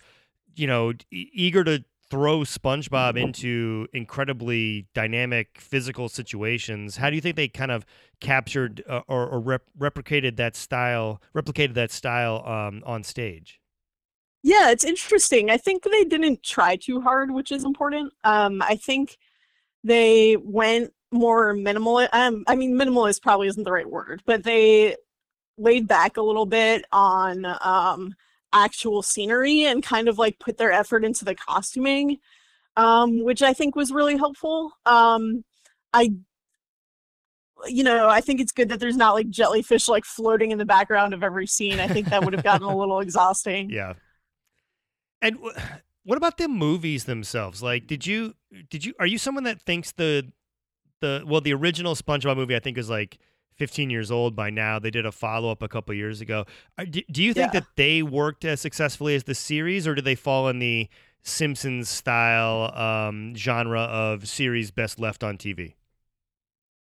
[0.55, 6.97] you know, eager to throw SpongeBob into incredibly dynamic physical situations.
[6.97, 7.85] How do you think they kind of
[8.19, 13.59] captured uh, or, or rep- replicated that style, replicated that style um, on stage?
[14.43, 15.49] Yeah, it's interesting.
[15.49, 18.13] I think they didn't try too hard, which is important.
[18.23, 19.17] Um, I think
[19.83, 22.07] they went more minimal.
[22.13, 24.95] Um, I mean, minimalist probably isn't the right word, but they
[25.57, 28.15] laid back a little bit on um,
[28.53, 32.17] actual scenery and kind of like put their effort into the costuming,
[32.75, 34.71] um, which I think was really helpful.
[34.85, 35.43] Um,
[35.93, 36.11] I
[37.65, 40.65] you know, I think it's good that there's not like jellyfish like floating in the
[40.65, 41.79] background of every scene.
[41.79, 43.69] I think that would have gotten a little exhausting.
[43.69, 43.93] Yeah.
[45.21, 45.55] And w-
[46.03, 47.63] what about the movies themselves?
[47.63, 48.35] Like, did you
[48.69, 50.31] did you are you someone that thinks the
[51.01, 53.17] the well the original SpongeBob movie I think is like
[53.57, 54.79] 15 years old by now.
[54.79, 56.45] They did a follow up a couple years ago.
[56.89, 57.53] Do, do you think Yeah.
[57.53, 60.89] that they worked as successfully as the series, or did they fall in the
[61.23, 65.75] Simpsons style um, genre of series best left on TV?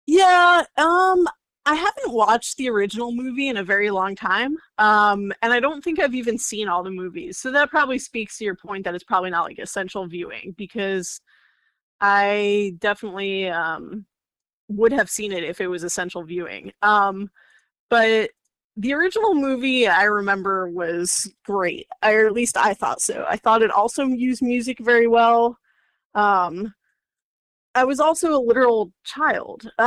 [0.07, 1.27] Yeah, um,
[1.65, 4.57] I haven't watched the original movie in a very long time.
[4.77, 7.37] Um, and I don't think I've even seen all the movies.
[7.37, 11.21] So that probably speaks to your point that it's probably not like essential viewing because
[12.01, 14.05] I definitely um
[14.71, 16.71] would have seen it if it was essential viewing.
[16.81, 17.29] Um,
[17.89, 18.29] but
[18.77, 21.87] the original movie I remember was great.
[22.03, 23.25] Or at least I thought so.
[23.29, 25.57] I thought it also used music very well.
[26.15, 26.73] Um,
[27.75, 29.69] I was also a literal child.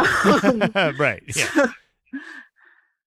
[0.98, 1.22] Right.
[1.34, 1.66] Yeah.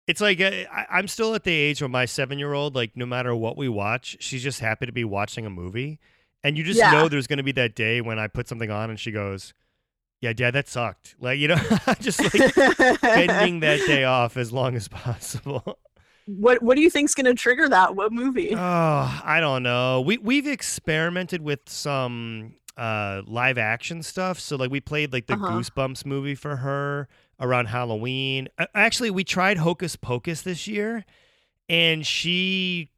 [0.07, 2.91] It's like uh, I, I'm still at the age where my seven year old, like,
[2.95, 5.99] no matter what we watch, she's just happy to be watching a movie.
[6.43, 6.91] And you just Yeah.
[6.91, 9.53] know there's going to be that day when I put something on and she goes,
[10.21, 11.15] Yeah, dad, that sucked.
[11.19, 11.55] Like, you know,
[11.99, 15.77] just like bending that day off as long as possible.
[16.25, 17.95] what What do you think's gonna trigger that?
[17.95, 18.53] What movie?
[18.55, 18.57] Oh,
[19.23, 20.01] I don't know.
[20.01, 24.39] We we've experimented with some uh live action stuff.
[24.39, 25.51] So like we played like the Uh-huh.
[25.51, 27.07] Goosebumps movie for her
[27.39, 28.47] around Halloween.
[28.73, 31.05] Actually, we tried Hocus Pocus this year
[31.69, 32.89] and she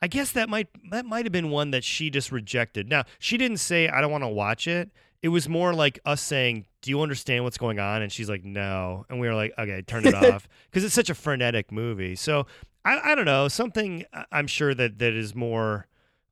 [0.00, 2.88] I guess that might that might have been one that she just rejected.
[2.88, 4.90] Now she didn't say I don't want to watch it.
[5.22, 8.44] It was more like us saying, "Do you understand what's going on?" And she's like,
[8.44, 12.16] "No," and we were like, "Okay, turn it off," because it's such a frenetic movie.
[12.16, 12.46] So
[12.84, 14.04] I, I don't know something.
[14.30, 15.86] I'm sure that that is more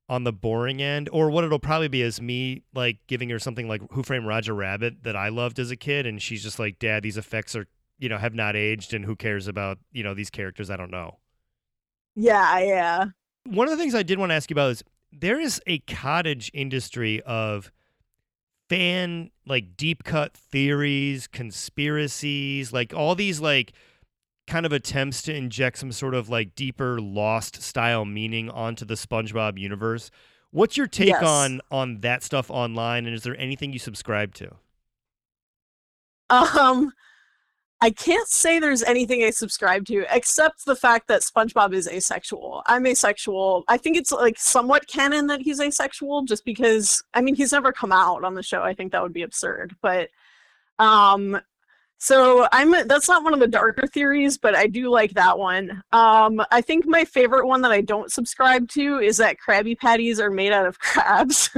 [0.09, 3.67] on the boring end, or what it'll probably be is me like giving her something
[3.67, 6.79] like Who Framed Roger Rabbit that I loved as a kid, and she's just like,
[6.79, 10.13] "Dad, these effects are you know have not aged, and who cares about you know
[10.13, 10.69] these characters?
[10.69, 11.19] I don't know."
[12.15, 13.05] Yeah, yeah.
[13.45, 15.79] one of the things I did want to ask you about is there is a
[15.79, 17.71] cottage industry of
[18.71, 23.73] fan like deep cut theories, conspiracies, like all these like
[24.47, 28.93] kind of attempts to inject some sort of like deeper lost style meaning onto the
[28.93, 30.09] SpongeBob universe.
[30.51, 31.23] What's your take Yes.
[31.23, 34.55] on on that stuff online and is there anything you subscribe to?
[36.29, 36.93] Um,
[37.83, 42.61] I can't say there's anything I subscribe to except the fact that SpongeBob is asexual.
[42.67, 43.63] I'm asexual.
[43.67, 47.71] I think it's like somewhat canon that he's asexual just because I mean he's never
[47.71, 48.61] come out on the show.
[48.61, 49.75] I think that would be absurd.
[49.81, 50.09] But
[50.77, 51.41] um
[51.97, 55.81] so I'm that's not one of the darker theories, but I do like that one.
[55.91, 60.19] Um I think my favorite one that I don't subscribe to is that Krabby Patties
[60.19, 61.49] are made out of crabs.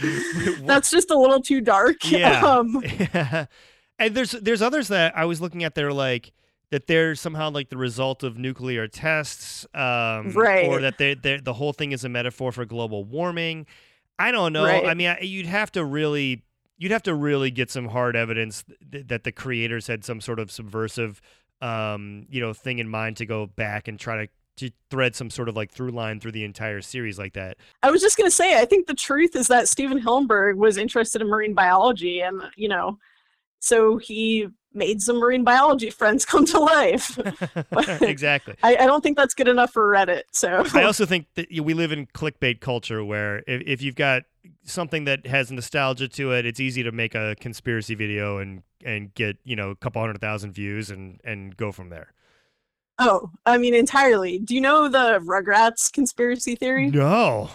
[0.64, 2.08] that's just a little too dark.
[2.08, 2.40] Yeah.
[2.44, 2.80] Um
[4.04, 5.74] and there's there's others that I was looking at.
[5.74, 6.32] They're like
[6.70, 11.72] that they're somehow like the result of nuclear tests, um, or that they the whole
[11.72, 13.66] thing is a metaphor for global warming.
[14.18, 14.64] I don't know.
[14.64, 14.86] Right.
[14.86, 16.42] I mean, I, you'd have to really
[16.78, 20.38] you'd have to really get some hard evidence th- that the creators had some sort
[20.38, 21.20] of subversive,
[21.60, 24.32] um, you know, thing in mind to go back and try to.
[24.58, 27.56] To thread some sort of like through line through the entire series like that.
[27.82, 30.76] I was just going to say, I think the truth is that Stephen Hillenburg was
[30.76, 33.00] interested in marine biology, and you know,
[33.60, 37.18] so he made some marine biology friends come to life.
[38.02, 38.54] exactly.
[38.62, 40.22] I, I don't think that's good enough for Reddit.
[40.32, 44.24] So I also think that we live in clickbait culture where if, if you've got
[44.64, 49.14] something that has nostalgia to it, it's easy to make a conspiracy video and and
[49.14, 52.12] get you know a couple hundred thousand views and and go from there.
[52.98, 54.38] oh, I mean entirely.
[54.38, 56.90] Do you know the Rugrats conspiracy theory?
[56.90, 57.50] No.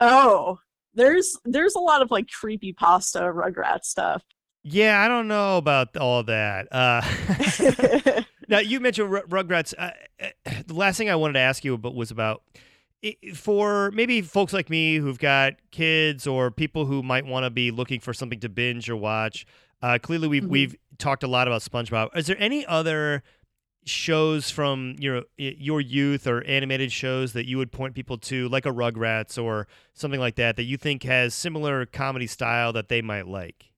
[0.00, 0.58] Oh,
[0.94, 4.22] there's there's a lot of like creepy pasta Rugrat stuff.
[4.66, 6.68] Yeah, I don't know about all that.
[6.72, 9.74] Uh, now you mentioned R- Rugrats.
[9.76, 9.90] Uh,
[10.22, 12.42] uh, the last thing I wanted to ask you about was about
[13.34, 17.70] for maybe folks like me who've got kids or people who might want to be
[17.70, 19.44] looking for something to binge or watch.
[19.82, 20.48] Uh, clearly, we've Mhm.
[20.48, 22.16] we've talked a lot about SpongeBob.
[22.16, 23.22] Is there any other
[23.84, 28.64] shows from your your youth or animated shows that you would point people to, like
[28.64, 33.02] a Rugrats or something like that, that you think has similar comedy style that they
[33.02, 33.73] might like?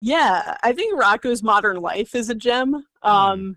[0.00, 2.84] Yeah, I think Rocko's Modern Life is a gem.
[3.02, 3.56] Um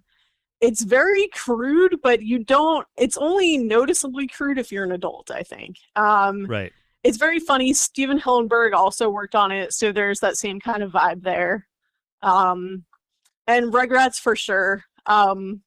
[0.61, 5.43] it's very crude, but you don't it's only noticeably crude if you're an adult, I
[5.43, 5.77] think.
[5.95, 6.71] Um Right.
[7.03, 7.73] it's very funny.
[7.73, 11.67] Stephen Hillenburg also worked on it, so there's that same kind of vibe there.
[12.21, 12.85] Um
[13.47, 14.83] and Rugrats for sure.
[15.05, 15.61] Um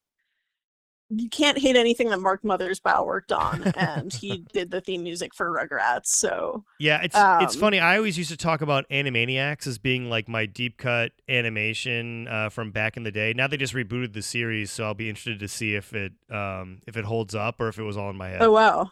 [1.15, 5.35] you can't hate anything that Mark Mothersbaugh worked on, and he did the theme music
[5.35, 6.07] for Rugrats.
[6.07, 7.81] So Yeah, it's it's Um, funny.
[7.81, 12.49] I always used to talk about Animaniacs as being like my deep cut animation uh,
[12.49, 13.33] from back in the day.
[13.35, 16.81] Now they just rebooted the series, so I'll be interested to see if it um,
[16.87, 18.43] if it holds up or if it was all in my head.
[18.43, 18.91] oh wow,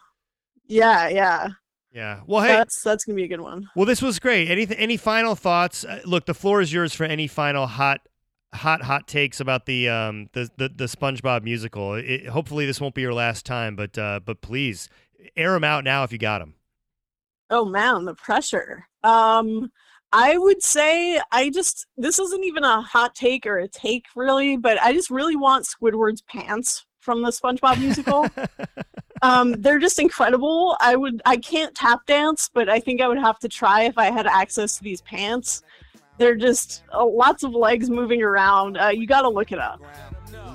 [0.67, 1.47] yeah, yeah,
[1.93, 2.21] Yeah.
[2.25, 2.49] Well, hey.
[2.49, 3.69] that's that's gonna be a good one.
[3.75, 4.49] well, this was great.
[4.49, 5.83] Any any final thoughts?
[5.83, 8.01] Uh, look, the floor is yours for any final hot
[8.53, 11.95] hot hot takes about the um the the, the SpongeBob musical.
[11.95, 14.89] It, hopefully, this won't be your last time, but uh, but please
[15.35, 16.55] air them out now if you got them.
[17.49, 18.87] Oh man, the pressure.
[19.03, 19.71] Um,
[20.13, 24.57] I would say I just this isn't even a hot take or a take really,
[24.57, 28.27] but I just really want Squidward's pants from the SpongeBob musical.
[29.21, 30.77] um, they're just incredible.
[30.79, 33.97] I would I can't tap dance, but I think I would have to try if
[33.97, 35.63] I had access to these pants.
[36.17, 38.77] They're just uh, lots of legs moving around.
[38.77, 39.81] Uh, you got to look it up.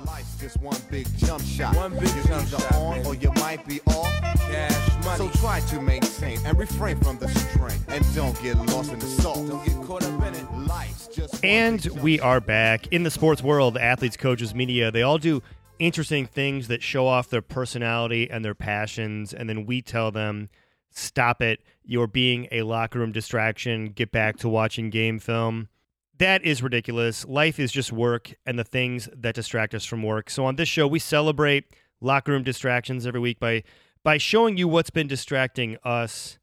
[0.05, 1.75] Life's just one big jump shot.
[1.75, 3.07] One big You're jump shot, on baby.
[3.07, 4.07] or you might be off.
[4.21, 5.29] Cash money.
[5.31, 7.77] So try to maintain and refrain from the strain.
[7.89, 9.47] And don't get lost in the salt.
[9.47, 10.51] Don't get caught up in it.
[10.67, 12.25] Life's just one And big we shot.
[12.25, 13.77] are back in the sports world.
[13.77, 15.43] Athletes, coaches, media, they all do
[15.79, 19.33] interesting things that show off their personality and their passions.
[19.33, 20.49] And then we tell them,
[20.91, 21.59] stop it.
[21.89, 23.87] You're being a locker room distraction.
[23.87, 25.69] Get back to watching game film.
[26.17, 27.25] That is ridiculous.
[27.25, 30.29] Life is just work and the things that distract us from work.
[30.29, 31.63] So on this show, we celebrate
[32.01, 33.63] locker room distractions every week by
[34.03, 36.37] by showing you what's been distracting us.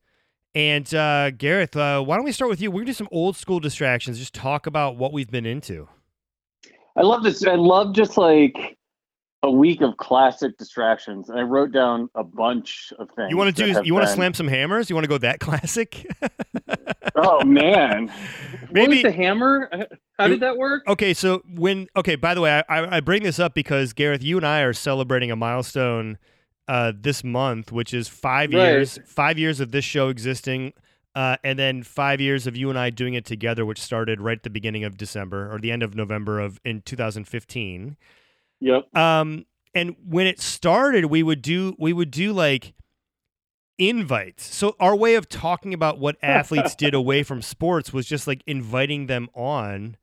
[0.55, 2.71] And uh, Gareth, uh, why don't we start with you?
[2.71, 4.19] We're gonna do some old school distractions.
[4.19, 5.89] Just talk about what we've been into.
[6.97, 7.45] I love this.
[7.47, 8.79] I love just like
[9.45, 13.31] a week of classic distractions, and I wrote down a bunch of things.
[13.31, 13.73] You want to do?
[13.73, 14.89] have You want to slam some hammers?
[14.89, 16.07] You want to go that classic?
[17.15, 18.11] Oh man,
[18.71, 19.71] Maybe- what was the hammer?
[20.19, 20.83] How did that work?
[20.89, 24.23] Okay, so when okay, by the way, I, I I bring this up because Gareth,
[24.23, 26.19] you and I are celebrating a milestone
[26.67, 28.63] uh, this month, which is five Right.
[28.71, 30.73] years, five years of this show existing,
[31.15, 34.39] uh, and then five years of you and I doing it together, which started right
[34.39, 37.97] at the beginning of December or the end of November of in 2015.
[38.61, 38.97] Yep.
[38.97, 42.75] Um, and when it started, we would do we would do like
[43.79, 44.55] invites.
[44.55, 48.43] So our way of talking about what athletes did away from sports was just like
[48.47, 49.97] inviting them on.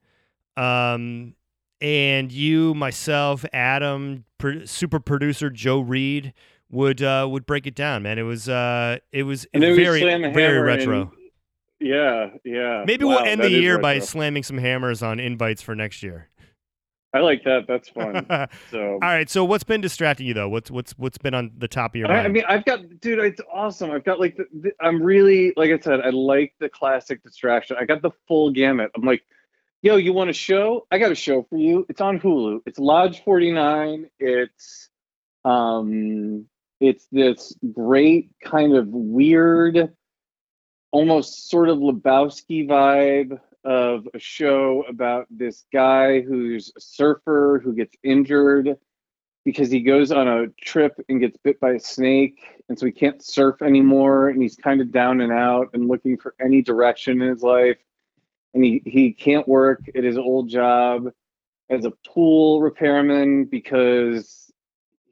[0.56, 1.34] Um,
[1.80, 6.32] and you, myself, Adam, pro- super producer Joe Reed
[6.70, 8.02] would uh, would break it down.
[8.02, 10.00] Man, it was uh, it was And then we very
[10.32, 11.00] very retro.
[11.02, 11.10] and-
[11.80, 12.84] Yeah, yeah.
[12.86, 16.28] Maybe Wow, we'll end the year by slamming some hammers on invites for next year.
[17.14, 17.66] I like that.
[17.66, 18.26] That's fun.
[18.30, 19.28] All So right.
[19.28, 20.48] So what's been distracting you though?
[20.48, 22.26] What's what's what's been on the top of your I, mind?
[22.26, 23.90] I mean, I've got, dude, it's awesome.
[23.90, 27.76] I've got like, the, the, I'm really, like I said, I like the classic distraction.
[27.78, 28.90] I got the full gamut.
[28.96, 29.22] I'm like,
[29.82, 30.86] yo, you want a show?
[30.90, 31.84] I got a show for you.
[31.88, 32.60] It's on Hulu.
[32.66, 34.08] It's Lodge 49.
[34.18, 34.88] It's,
[35.44, 36.46] um,
[36.80, 39.92] it's this great kind of weird,
[40.90, 47.74] almost sort of Lebowski vibe of a show about this guy who's a surfer who
[47.74, 48.76] gets injured
[49.44, 52.92] because he goes on a trip and gets bit by a snake and so he
[52.92, 57.20] can't surf anymore and he's kind of down and out and looking for any direction
[57.22, 57.78] in his life
[58.54, 61.08] and he, he can't work at his old job
[61.70, 64.50] as a pool repairman because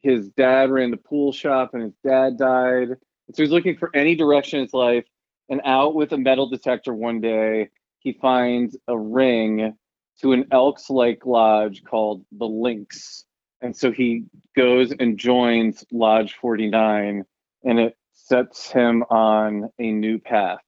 [0.02, 2.88] his dad ran the pool shop and his dad died.
[2.88, 5.04] And so he's looking for any direction in his life
[5.48, 7.68] and out with a metal detector one day
[8.00, 9.74] he finds a ring
[10.20, 13.24] to an elks lake lodge called the lynx
[13.60, 14.24] and so he
[14.56, 17.24] goes and joins Lodge 49,
[17.64, 20.60] and it sets him on a new path.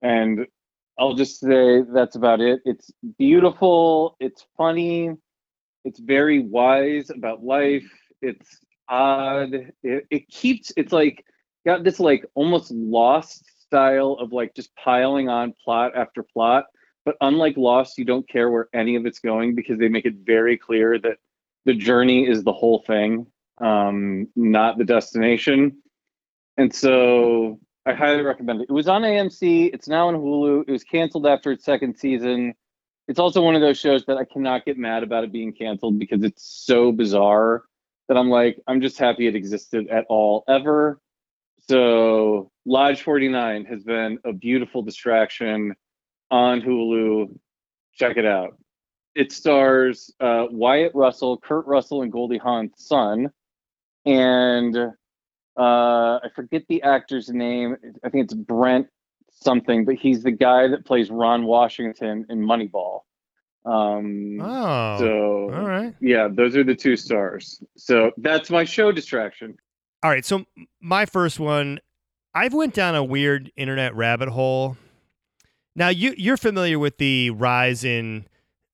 [0.00, 0.46] And
[0.98, 2.60] I'll just say that's about it.
[2.64, 5.10] It's beautiful, it's funny,
[5.84, 7.90] it's very wise about life,
[8.22, 8.58] it's
[8.88, 9.54] odd.
[9.82, 11.24] It, it keeps, it's like,
[11.66, 13.44] got this like almost lost
[13.74, 16.66] style of like just piling on plot after plot.
[17.04, 20.14] But unlike Lost, you don't care where any of it's going because they make it
[20.24, 21.16] very clear that
[21.64, 23.26] the journey is the whole thing,
[23.60, 25.76] um, not the destination.
[26.56, 28.68] And so I highly recommend it.
[28.70, 29.74] It was on AMC.
[29.74, 30.68] It's now on Hulu.
[30.68, 32.54] It was canceled after its second season.
[33.08, 35.98] It's also one of those shows that I cannot get mad about it being canceled
[35.98, 37.64] because it's so bizarre
[38.06, 41.00] that I'm like, I'm just happy it existed at all ever.
[41.68, 45.74] So Lodge 49 has been a beautiful distraction
[46.30, 47.36] on Hulu.
[47.94, 48.56] Check it out.
[49.14, 53.30] It stars uh, Wyatt Russell, Kurt Russell, and Goldie Hawn's son,
[54.04, 54.90] and uh,
[55.56, 57.76] I forget the actor's name.
[58.02, 58.88] I think it's Brent
[59.30, 63.00] something, but he's the guy that plays Ron Washington in Moneyball.
[63.64, 65.94] Um, oh, so all right.
[66.00, 67.62] yeah, those are the two stars.
[67.76, 69.56] So that's my show distraction.
[70.02, 70.44] All right, so
[70.80, 71.80] my first one,
[72.34, 74.76] I've went down a weird internet rabbit hole.
[75.76, 78.26] Now you you're familiar with the rise in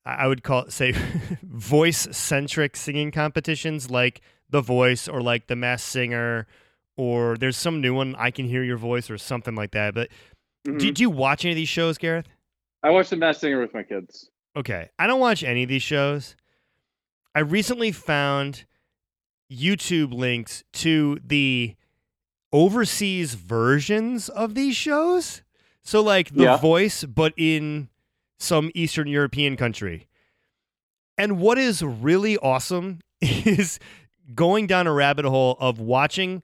[0.04, 0.92] I would call it say
[1.42, 6.46] voice centric singing competitions like The Voice or like The Masked Singer
[6.96, 9.94] or there's some new one I can hear your voice or something like that.
[9.94, 10.08] But
[10.66, 10.78] Mhm.
[10.78, 12.28] did you watch any of these shows, Gareth?
[12.82, 14.30] I watched The Masked Singer with my kids.
[14.56, 14.90] Okay.
[14.98, 16.36] I don't watch any of these shows.
[17.34, 18.64] I recently found
[19.50, 21.76] YouTube links to the
[22.52, 25.42] overseas versions of these shows.
[25.82, 26.56] So, like The Yeah.
[26.56, 27.88] Voice, but in
[28.38, 30.06] some Eastern European country.
[31.18, 33.78] And what is really awesome is
[34.34, 36.42] going down a rabbit hole of watching,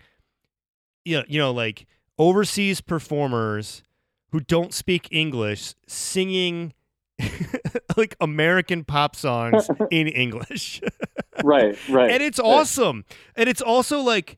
[1.05, 1.87] you know, you know like
[2.19, 3.83] overseas performers
[4.33, 6.75] who don't speak English singing
[7.97, 10.83] like American pop songs in English.
[11.43, 12.11] Right, right.
[12.11, 12.47] and it's right.
[12.47, 13.05] awesome.
[13.35, 14.37] And it's also like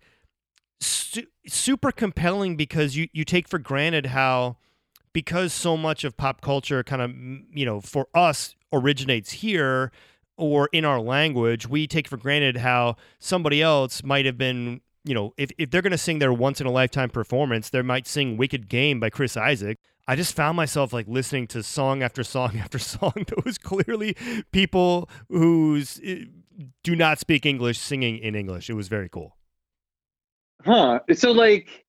[1.13, 4.57] su- super compelling because you you take for granted how
[5.13, 7.11] because so much of pop culture kind of
[7.57, 9.91] you know for us originates here
[10.37, 15.15] or in our language, we take for granted how somebody else might have been you
[15.15, 18.07] know, if, if they're going to sing their once in a lifetime performance, they might
[18.07, 19.79] sing Wicked Game by Chris Isaak.
[20.07, 24.17] I just found myself like listening to song after song after song that was clearly
[24.53, 26.25] people who's eh,
[26.83, 28.69] do not speak English singing in English.
[28.69, 29.38] It was very cool.
[30.65, 31.01] Huh.
[31.15, 31.85] So like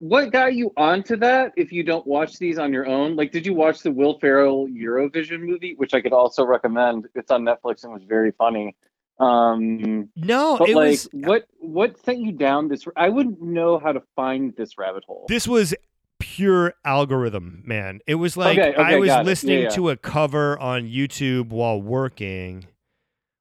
[0.00, 3.16] what got you onto that if you don't watch these on your own?
[3.16, 7.06] Like did you watch the Will Ferrell Eurovision movie, which I could also recommend.
[7.14, 8.76] It's on Netflix and was very funny.
[9.18, 12.84] Um, No, but it like, was what what sent you down this?
[12.96, 15.24] I wouldn't know how to find this rabbit hole.
[15.28, 15.74] this was
[16.20, 18.00] pure algorithm, man.
[18.06, 19.12] It was like Okay, okay, I was it.
[19.12, 19.68] Yeah, listening yeah.
[19.70, 22.66] to a cover on YouTube while working.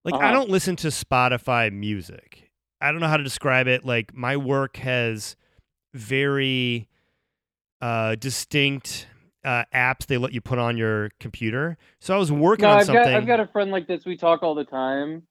[0.04, 0.32] Like I Uh-huh.
[0.32, 2.47] don't listen to Spotify music.
[2.82, 3.86] I don't know how to describe it.
[3.86, 5.36] Like my work has
[5.94, 6.88] very
[7.82, 9.08] uh distinct
[9.46, 11.78] uh apps they let you put on your computer.
[12.00, 13.04] So I was working no, on I've something.
[13.04, 14.06] got I've got a friend like this.
[14.06, 15.24] We talk all the time,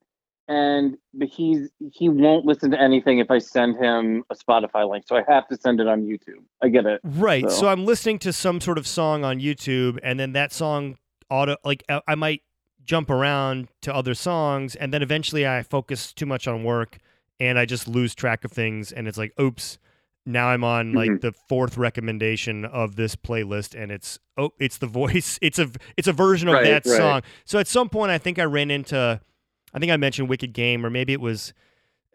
[0.49, 5.05] and but he's he won't listen to anything if I send him a Spotify link.
[5.07, 6.44] So I have to send it on YouTube.
[6.62, 7.01] I get it.
[7.05, 7.49] Right.
[7.51, 7.57] So.
[7.57, 10.99] So- I'm listening to some sort of song on YouTube, and then that song
[11.30, 12.42] auto like uh, I might
[12.84, 16.99] jump around to other songs, and then eventually I focus too much on work,
[17.41, 19.78] and I just lose track of things, and it's like, oops.
[20.28, 21.20] Now I'm on like Mhm.
[21.20, 25.39] the fourth recommendation of this playlist, and it's oh, it's the voice.
[25.41, 26.97] It's a it's a version of Right, that right.
[26.97, 27.22] song.
[27.45, 29.20] So at some point, I think I ran into,
[29.72, 31.55] I think I mentioned Wicked Game, or maybe it was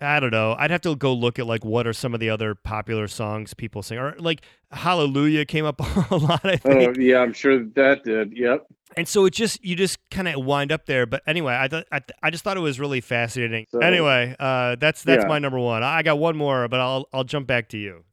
[0.01, 0.55] I don't know.
[0.59, 3.53] I'd have to go look at like what are some of the other popular songs
[3.53, 4.41] people sing, or like
[4.71, 5.79] Hallelujah came up
[6.11, 6.43] a lot.
[6.43, 8.33] I think, Oh yeah, I'm sure that did.
[8.37, 8.65] Yep.
[8.97, 11.05] And so it just you just kind of wind up there.
[11.05, 13.65] But anyway, I thought I, th- I just thought it was really fascinating.
[13.69, 15.27] So- anyway, uh, that's that's Yeah.
[15.29, 15.83] my number one.
[15.83, 18.03] I got one more, but I'll I'll jump back to you.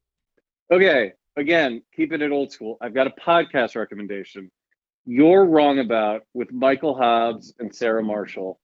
[0.73, 1.13] Okay.
[1.37, 2.77] Again, keeping it at old school.
[2.81, 4.51] I've got a podcast recommendation.
[5.07, 8.59] You're wrong about with Michael Hobbs and Sarah Marshall.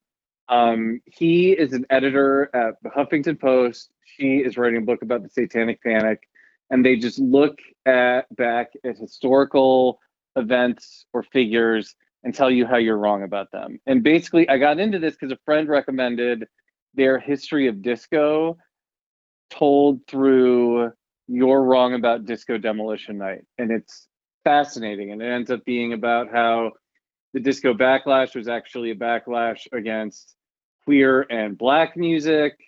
[0.48, 3.90] Um, he is an editor at the Huffington Post.
[4.04, 6.28] She is writing a book about the Satanic Panic,
[6.70, 10.00] and they just look at back at historical
[10.36, 11.94] events or figures
[12.25, 13.79] and tell you how you're wrong about them.
[13.87, 16.47] And basically, I got into this because a friend recommended
[16.95, 18.57] their history of disco
[19.51, 20.91] told through
[21.29, 24.09] you're wrong about disco demolition night and it's
[24.45, 26.70] fascinating and it ends up being about how
[27.33, 30.35] the disco backlash was actually a backlash against
[30.85, 32.59] queer and black music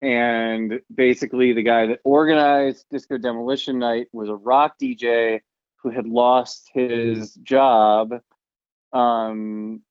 [0.00, 5.40] and basically the guy that organized disco demolition night was a rock dj
[5.82, 8.12] who had lost his job
[8.92, 9.82] um,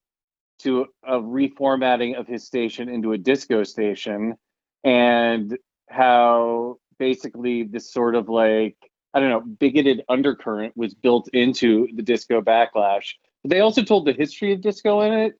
[0.59, 4.35] to a reformatting of his station into a disco station
[4.83, 5.57] and
[5.89, 8.75] how basically this sort of like
[9.13, 13.13] I don't know bigoted undercurrent was built into the disco backlash.
[13.43, 15.33] But they also told the history of disco in it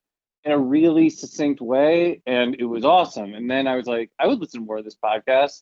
[0.43, 3.33] in a really succinct way, and it was awesome.
[3.33, 5.61] And then I was like, I would listen to more of this podcast.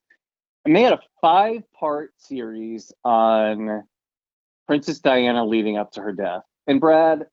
[0.64, 3.84] And they had a five-part series on
[4.68, 6.44] Princess Diana leading up to her death.
[6.68, 7.26] And Brad,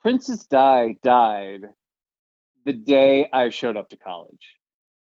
[0.00, 1.62] Princess Di died
[2.64, 4.56] the day I showed up to college.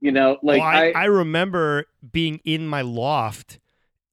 [0.02, 3.60] You know, oh, like Oh, I, I, I remember being in my loft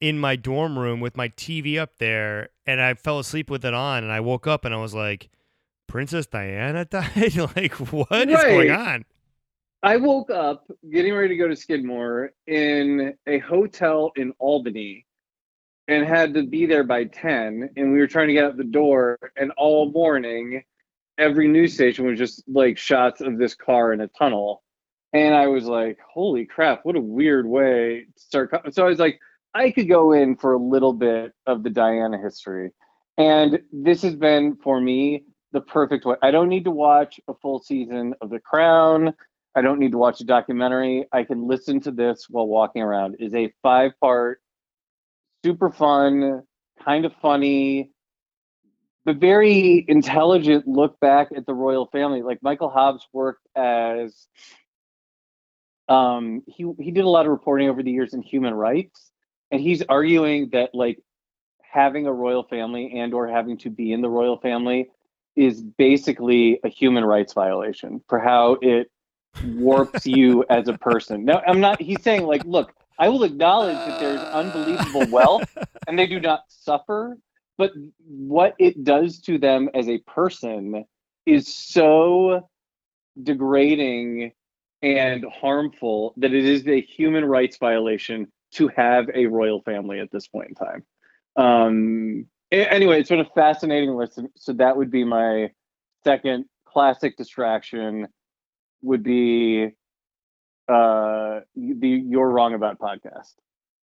[0.00, 3.72] in my dorm room with my TV up there, and I fell asleep with it
[3.72, 5.30] on, and I woke up and I was like,
[5.86, 7.36] Princess Diana died?
[7.56, 9.04] like, what what is going on?
[9.82, 15.05] I woke up getting ready to go to Skidmore in a hotel in Albany
[15.88, 18.64] and had to be there by 10 and we were trying to get out the
[18.64, 20.62] door and all morning
[21.18, 24.62] every news station was just like shots of this car in a tunnel
[25.12, 28.88] and I was like holy crap what a weird way to start co- so I
[28.88, 29.18] was like
[29.54, 32.72] I could go in for a little bit of the Diana history
[33.18, 37.34] and this has been for me the perfect way I don't need to watch a
[37.34, 39.14] full season of The Crown
[39.56, 41.06] I don't need to watch a documentary.
[41.12, 43.16] I can listen to this while walking around.
[43.18, 44.42] Is a five part,
[45.46, 46.42] super fun,
[46.84, 47.90] kind of funny,
[49.04, 52.22] but very intelligent look back at the royal family.
[52.22, 54.26] Like Michael Hobbs worked as
[55.88, 59.12] um he he did a lot of reporting over the years in human rights
[59.52, 60.98] and he's arguing that like
[61.62, 64.90] having a royal family and or having to be in the royal family
[65.36, 68.90] is basically a human rights violation for how it
[69.44, 71.24] warps you as a person.
[71.24, 75.42] Now, I'm not, he's saying, like, look, I will acknowledge that there's unbelievable wealth
[75.86, 77.16] and they do not suffer,
[77.58, 77.72] but
[78.06, 80.84] what it does to them as a person
[81.26, 82.48] is so
[83.22, 84.32] degrading
[84.82, 90.10] and harmful that it is a human rights violation to have a royal family at
[90.10, 90.84] this point in time.
[91.36, 94.28] Um, anyway, it's been a fascinating listen.
[94.36, 95.50] So that would be my
[96.04, 98.08] second classic distraction
[98.82, 99.70] would be
[100.68, 103.34] uh the you're wrong about podcast.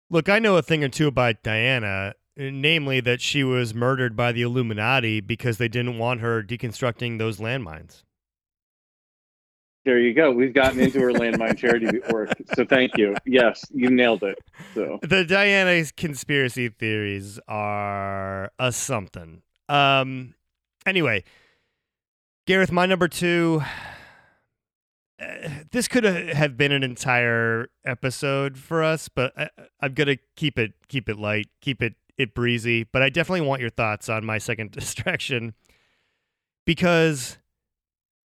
[0.09, 4.31] Look, I know a thing or two about Diana, namely that she was murdered by
[4.31, 8.03] the Illuminati because they didn't want her deconstructing those landmines.
[9.85, 10.31] There you go.
[10.31, 12.29] We've gotten into her landmine charity work.
[12.55, 13.15] So thank you.
[13.25, 14.37] Yes, you nailed it.
[14.73, 19.41] So The Diana's conspiracy theories are a something.
[19.67, 20.35] Um
[20.85, 21.23] anyway,
[22.45, 23.65] Gareth, my number 2 uh,
[25.71, 29.49] this could have been an entire episode for us, but I,
[29.81, 32.83] I'm gonna keep it keep it light, keep it it breezy.
[32.83, 35.53] But I definitely want your thoughts on my second distraction
[36.65, 37.37] because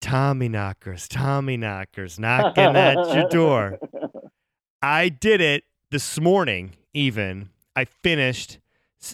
[0.02, 3.80] Tommyknockers, Tommy knockers, knocking at your door.
[4.82, 6.76] I did it this morning.
[6.93, 8.60] Even I finished.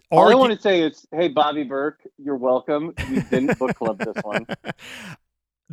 [0.10, 2.94] All I want to say is, hey, Bobby Burke, you're welcome.
[3.10, 4.46] We didn't book club this one.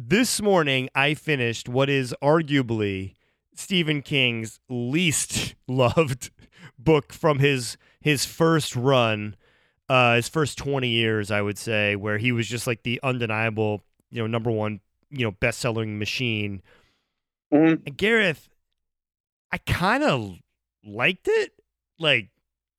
[0.09, 3.17] this morning I finished what is arguably
[3.55, 6.31] Stephen King's least loved
[6.79, 9.37] book from his his first run,
[9.89, 13.83] uh, his first twenty years, I would say, where he was just like the undeniable,
[14.11, 14.81] you know, number one,
[15.11, 16.63] you know, best selling machine.
[17.53, 17.83] Mhm.
[17.87, 18.49] And Gareth,
[19.53, 20.37] I kind of
[20.83, 21.53] liked it,
[21.99, 22.31] like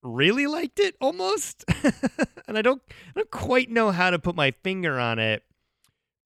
[0.01, 1.63] really liked it almost,
[2.47, 2.82] and I don't,
[3.15, 5.43] I don't quite know how to put my finger on it.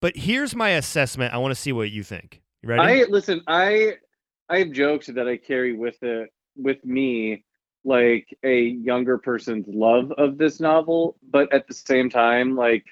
[0.02, 1.34] But here's my assessment.
[1.34, 2.42] I want to see what you think.
[2.62, 2.82] You ready?
[2.82, 3.42] I listen.
[3.48, 3.94] I
[4.50, 7.44] I have jokes that I carry with it with me,
[7.84, 12.86] like a younger person's love of this novel, but at the same time, like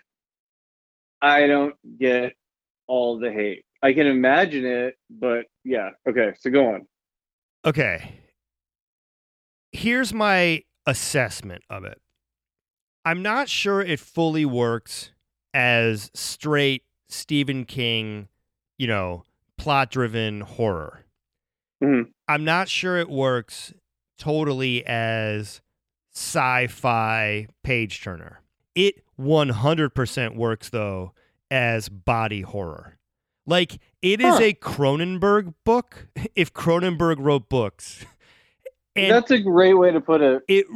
[1.21, 2.33] I don't get
[2.87, 3.65] all the hate.
[3.81, 5.91] I can imagine it, but yeah.
[6.07, 6.87] Okay, so go on.
[7.65, 8.13] Okay.
[9.71, 11.99] Here's my assessment of it.
[13.05, 15.11] I'm not sure it fully works
[15.53, 16.83] as straight
[17.14, 18.28] Stephen King,
[18.78, 19.24] you know,
[19.57, 21.05] plot driven horror.
[21.84, 22.09] Mhm.
[22.28, 23.74] I'm not sure it works
[24.18, 25.61] totally as
[26.14, 28.41] sci fi page turner.
[28.76, 31.14] It 100% works, though,
[31.51, 32.97] as body horror.
[33.45, 34.43] Like, it is Huh.
[34.43, 38.05] a Cronenberg book if Cronenberg wrote books.
[38.95, 40.43] And That's a great way to put it.
[40.47, 40.68] it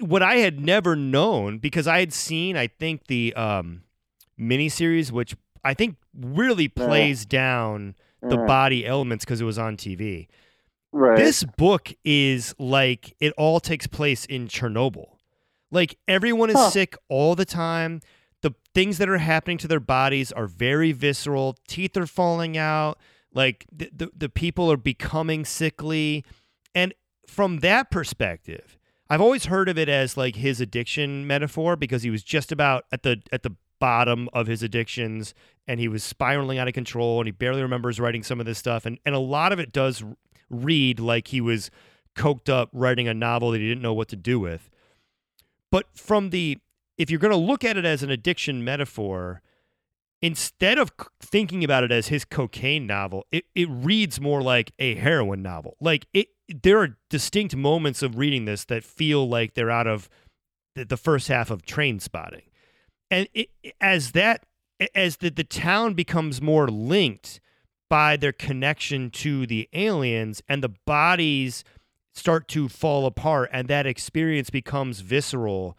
[0.00, 3.82] what I had never known because I had seen I think the um
[4.40, 5.36] miniseries which
[5.68, 10.28] I think really plays down the Uh, body elements because it was on TV.
[10.92, 11.16] right.
[11.18, 15.16] This book is like it all takes place in Chernobyl.
[15.70, 16.70] Like everyone is Huh.
[16.70, 18.00] sick all the time.
[18.40, 21.56] The things that are happening to their bodies are very visceral.
[21.68, 22.98] Teeth are falling out.
[23.34, 26.24] Like the the, the people are becoming sickly.
[26.74, 26.94] And
[27.26, 28.78] from that perspective,
[29.10, 32.84] I've always heard of it as like his addiction metaphor because he was just about
[32.90, 35.34] at the at the bottom of his addictions
[35.68, 38.58] and he was spiraling out of control and he barely remembers writing some of this
[38.58, 40.02] stuff and and a lot of it does
[40.50, 41.70] read like he was
[42.16, 44.68] coked up writing a novel that he didn't know what to do with.
[45.70, 46.58] But from the
[46.96, 49.40] if you're going to look at it as an addiction metaphor,
[50.20, 50.90] instead of
[51.20, 55.76] thinking about it as his cocaine novel, it, it reads more like a heroin novel.
[55.80, 60.08] Like it there are distinct moments of reading this that feel like they're out of
[60.74, 62.42] the, the first half of Trainspotting.
[63.10, 63.50] And it,
[63.80, 64.44] as that
[64.94, 67.40] as the, the town becomes more linked
[67.88, 71.64] by their connection to the aliens and the bodies
[72.12, 75.76] start to fall apart and that experience becomes visceral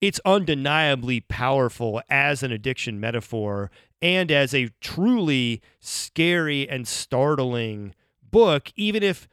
[0.00, 3.70] it's undeniably powerful as an addiction metaphor
[4.02, 9.28] and as a truly scary and startling book even if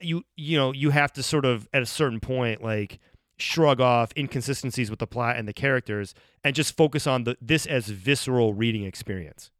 [0.00, 2.98] you you know you have to sort of at a certain point like
[3.36, 7.66] shrug off inconsistencies with the plot and the characters and just focus on the this
[7.66, 9.50] as visceral reading experience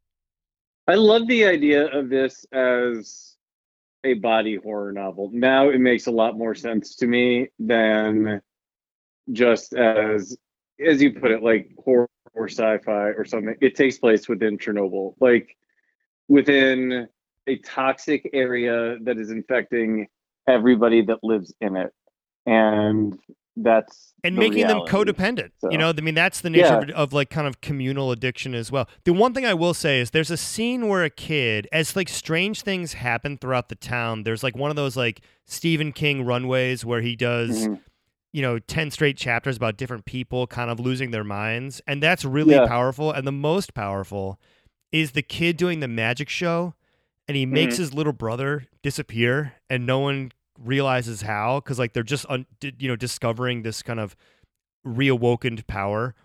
[0.87, 3.35] I love the idea of this as
[4.03, 5.31] a body horror novel.
[5.33, 8.39] Now it makes a lot more sense to me than
[9.31, 10.37] just as,
[10.79, 13.55] as you put it, like horror or sci-fi or something.
[13.61, 15.57] It takes place within Chernobyl, like
[16.27, 17.07] within
[17.47, 20.07] a toxic area that is infecting
[20.47, 21.91] everybody that lives in it,
[22.45, 23.17] and
[23.57, 24.91] that's and the making them reality.
[25.13, 25.51] codependent.
[25.59, 26.77] So- You know, I mean, that's the nature Yeah.
[26.81, 28.89] of, of like kind of communal addiction as well.
[29.05, 32.09] The one thing I will say is there's a scene where a kid, as like
[32.09, 36.83] strange things happen throughout the town, there's like one of those like Stephen King runways
[36.83, 37.79] where he does, Mhm.
[38.33, 41.81] you know, 10 straight chapters about different people kind of losing their minds.
[41.87, 42.67] And that's really Yeah.
[42.67, 43.11] powerful.
[43.11, 44.39] And the most powerful
[44.91, 46.73] is the kid doing the magic show
[47.27, 47.79] and he makes Mhm.
[47.79, 50.31] his little brother disappear and no one
[50.63, 54.15] realizes how because like they're just un- you know discovering this kind of
[54.83, 56.15] reawakened power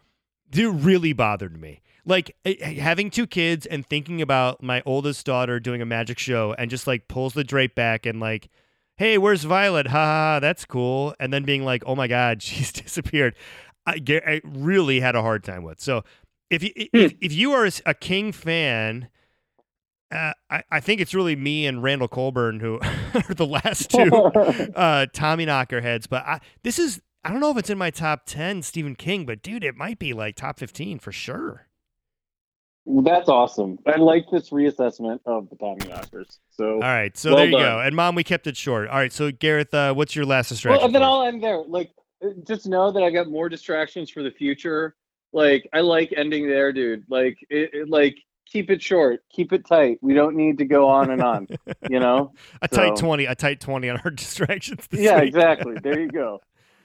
[0.52, 1.80] it really bothered me.
[2.04, 6.18] Like eh, eh, having two kids and thinking about my oldest daughter doing a magic
[6.18, 8.48] show and just like pulls the drape back and like
[8.96, 9.86] hey where's violet?
[9.88, 11.14] Ha ha, ha that's cool.
[11.20, 13.34] And then being like oh my god she's disappeared.
[13.86, 15.80] I, ge- I really had a hard time with.
[15.80, 16.04] So
[16.48, 19.08] if you if, if you are a king fan
[20.12, 22.78] uh, I, I think it's really me and Randall Colburn who
[23.14, 26.06] are the last two uh, Tommyknocker heads.
[26.06, 29.26] But I, this is, I don't know if it's in my top 10 Stephen King,
[29.26, 31.66] but dude, it might be like top 15 for sure.
[32.86, 33.78] That's awesome.
[33.86, 36.38] I like this reassessment of the Tommy Oscars.
[36.50, 37.60] So All right, so Well there you done.
[37.62, 37.80] go.
[37.80, 38.88] And mom, we kept it short.
[38.88, 40.80] All right, so Gareth, uh, what's your last distraction?
[40.82, 41.02] Well, then?
[41.02, 41.62] I'll end there.
[41.66, 41.92] Like,
[42.24, 44.96] uh, just know that I got more distractions for the future.
[45.32, 47.04] Like, I like ending there, dude.
[47.08, 48.16] Like, it, it- like
[48.50, 49.98] keep it short, keep it tight.
[50.02, 51.48] We don't need to go on and on.
[51.88, 52.32] you know?
[52.62, 54.88] a tight twenty, a tight twenty on our distractions.
[54.90, 55.76] Yeah, exactly.
[55.82, 56.40] There you go.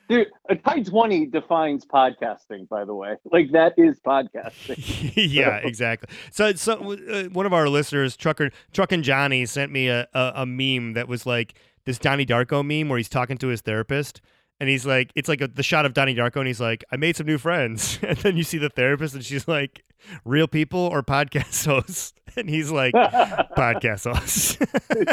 [0.07, 3.15] Dude, a tight 20 defines podcasting, by the way.
[3.31, 5.13] Like, that is podcasting.
[5.15, 6.15] yeah, exactly.
[6.29, 10.33] So, so uh, one of our listeners, Trucker Truck and Johnny, sent me a, a
[10.35, 11.55] a meme that was like
[11.85, 14.21] this Donnie Darko meme where he's talking to his therapist,
[14.59, 16.97] and he's like, it's like a, the shot of Donnie Darko, and he's like, "I
[16.97, 19.83] made some new friends," and then you see the therapist, and she's like,
[20.23, 24.57] "Real people or podcast hosts?" And he's like, "Podcast hosts."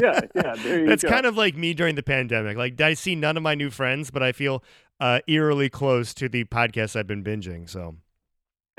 [0.00, 0.54] yeah, yeah.
[0.56, 1.08] There you That's go.
[1.08, 2.56] kind of like me during the pandemic.
[2.56, 4.62] Like, I see none of my new friends, but I feel
[5.00, 7.68] uh, eerily close to the podcasts I've been binging.
[7.68, 7.96] So.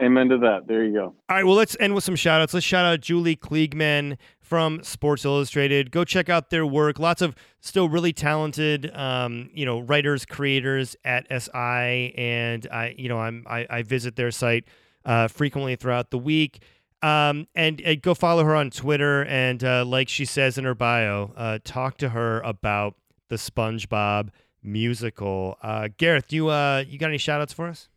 [0.01, 0.67] Amen to that.
[0.67, 1.03] There you go.
[1.03, 2.53] All right, well, let's end with some shout outs.
[2.53, 5.89] Let's shout out Julie Kliegman from Sports Illustrated.
[5.89, 6.99] Go check out their work.
[6.99, 13.09] Lots of still really talented, um, you know, writers, creators at SI, and I, you
[13.09, 14.65] know, I'm I, I visit their site
[15.05, 16.61] uh, frequently throughout the week.
[17.01, 20.75] Um, and, uh, go follow her on Twitter, and uh, like she says in her
[20.75, 22.95] bio, uh, talk to her about
[23.27, 24.29] the SpongeBob
[24.61, 25.57] musical.
[25.61, 27.89] Uh, Gareth, you uh, you got any shout outs for us?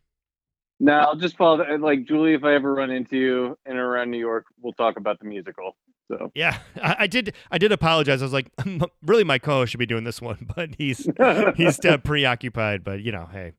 [0.79, 1.65] No, I'll just follow.
[1.79, 4.97] Like Julie, if I ever run into you in or around New York, we'll talk
[4.97, 5.77] about the musical.
[6.09, 7.35] So Yeah, I, I did.
[7.51, 8.23] I did apologize.
[8.23, 8.51] I was like,
[9.03, 11.09] really, my co-host should be doing this one, but he's
[11.57, 12.85] he's uh, preoccupied.
[12.85, 13.53] But you know, hey.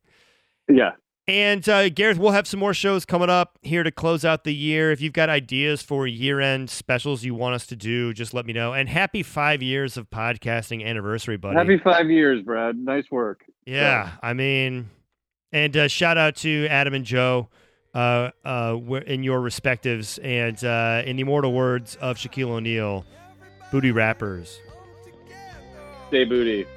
[0.70, 0.92] yeah,
[1.28, 4.54] And uh, Gareth, we'll have some more shows coming up here to close out the
[4.54, 4.92] year.
[4.92, 8.54] If you've got ideas for year-end specials you want us to do, just let me
[8.54, 8.74] know.
[8.74, 11.58] And happy five years of podcasting anniversary, buddy.
[11.58, 12.78] happy five years, Brad.
[12.78, 13.44] Nice work.
[13.66, 14.90] Yeah, I mean,
[15.52, 17.50] and uh, shout out to Adam and Joe,
[17.98, 18.78] uh, uh,
[19.08, 23.04] in your respectives, and uh, in the immortal words of Shaquille O'Neal,
[23.72, 24.60] booty rappers.
[26.10, 26.68] Stay booty.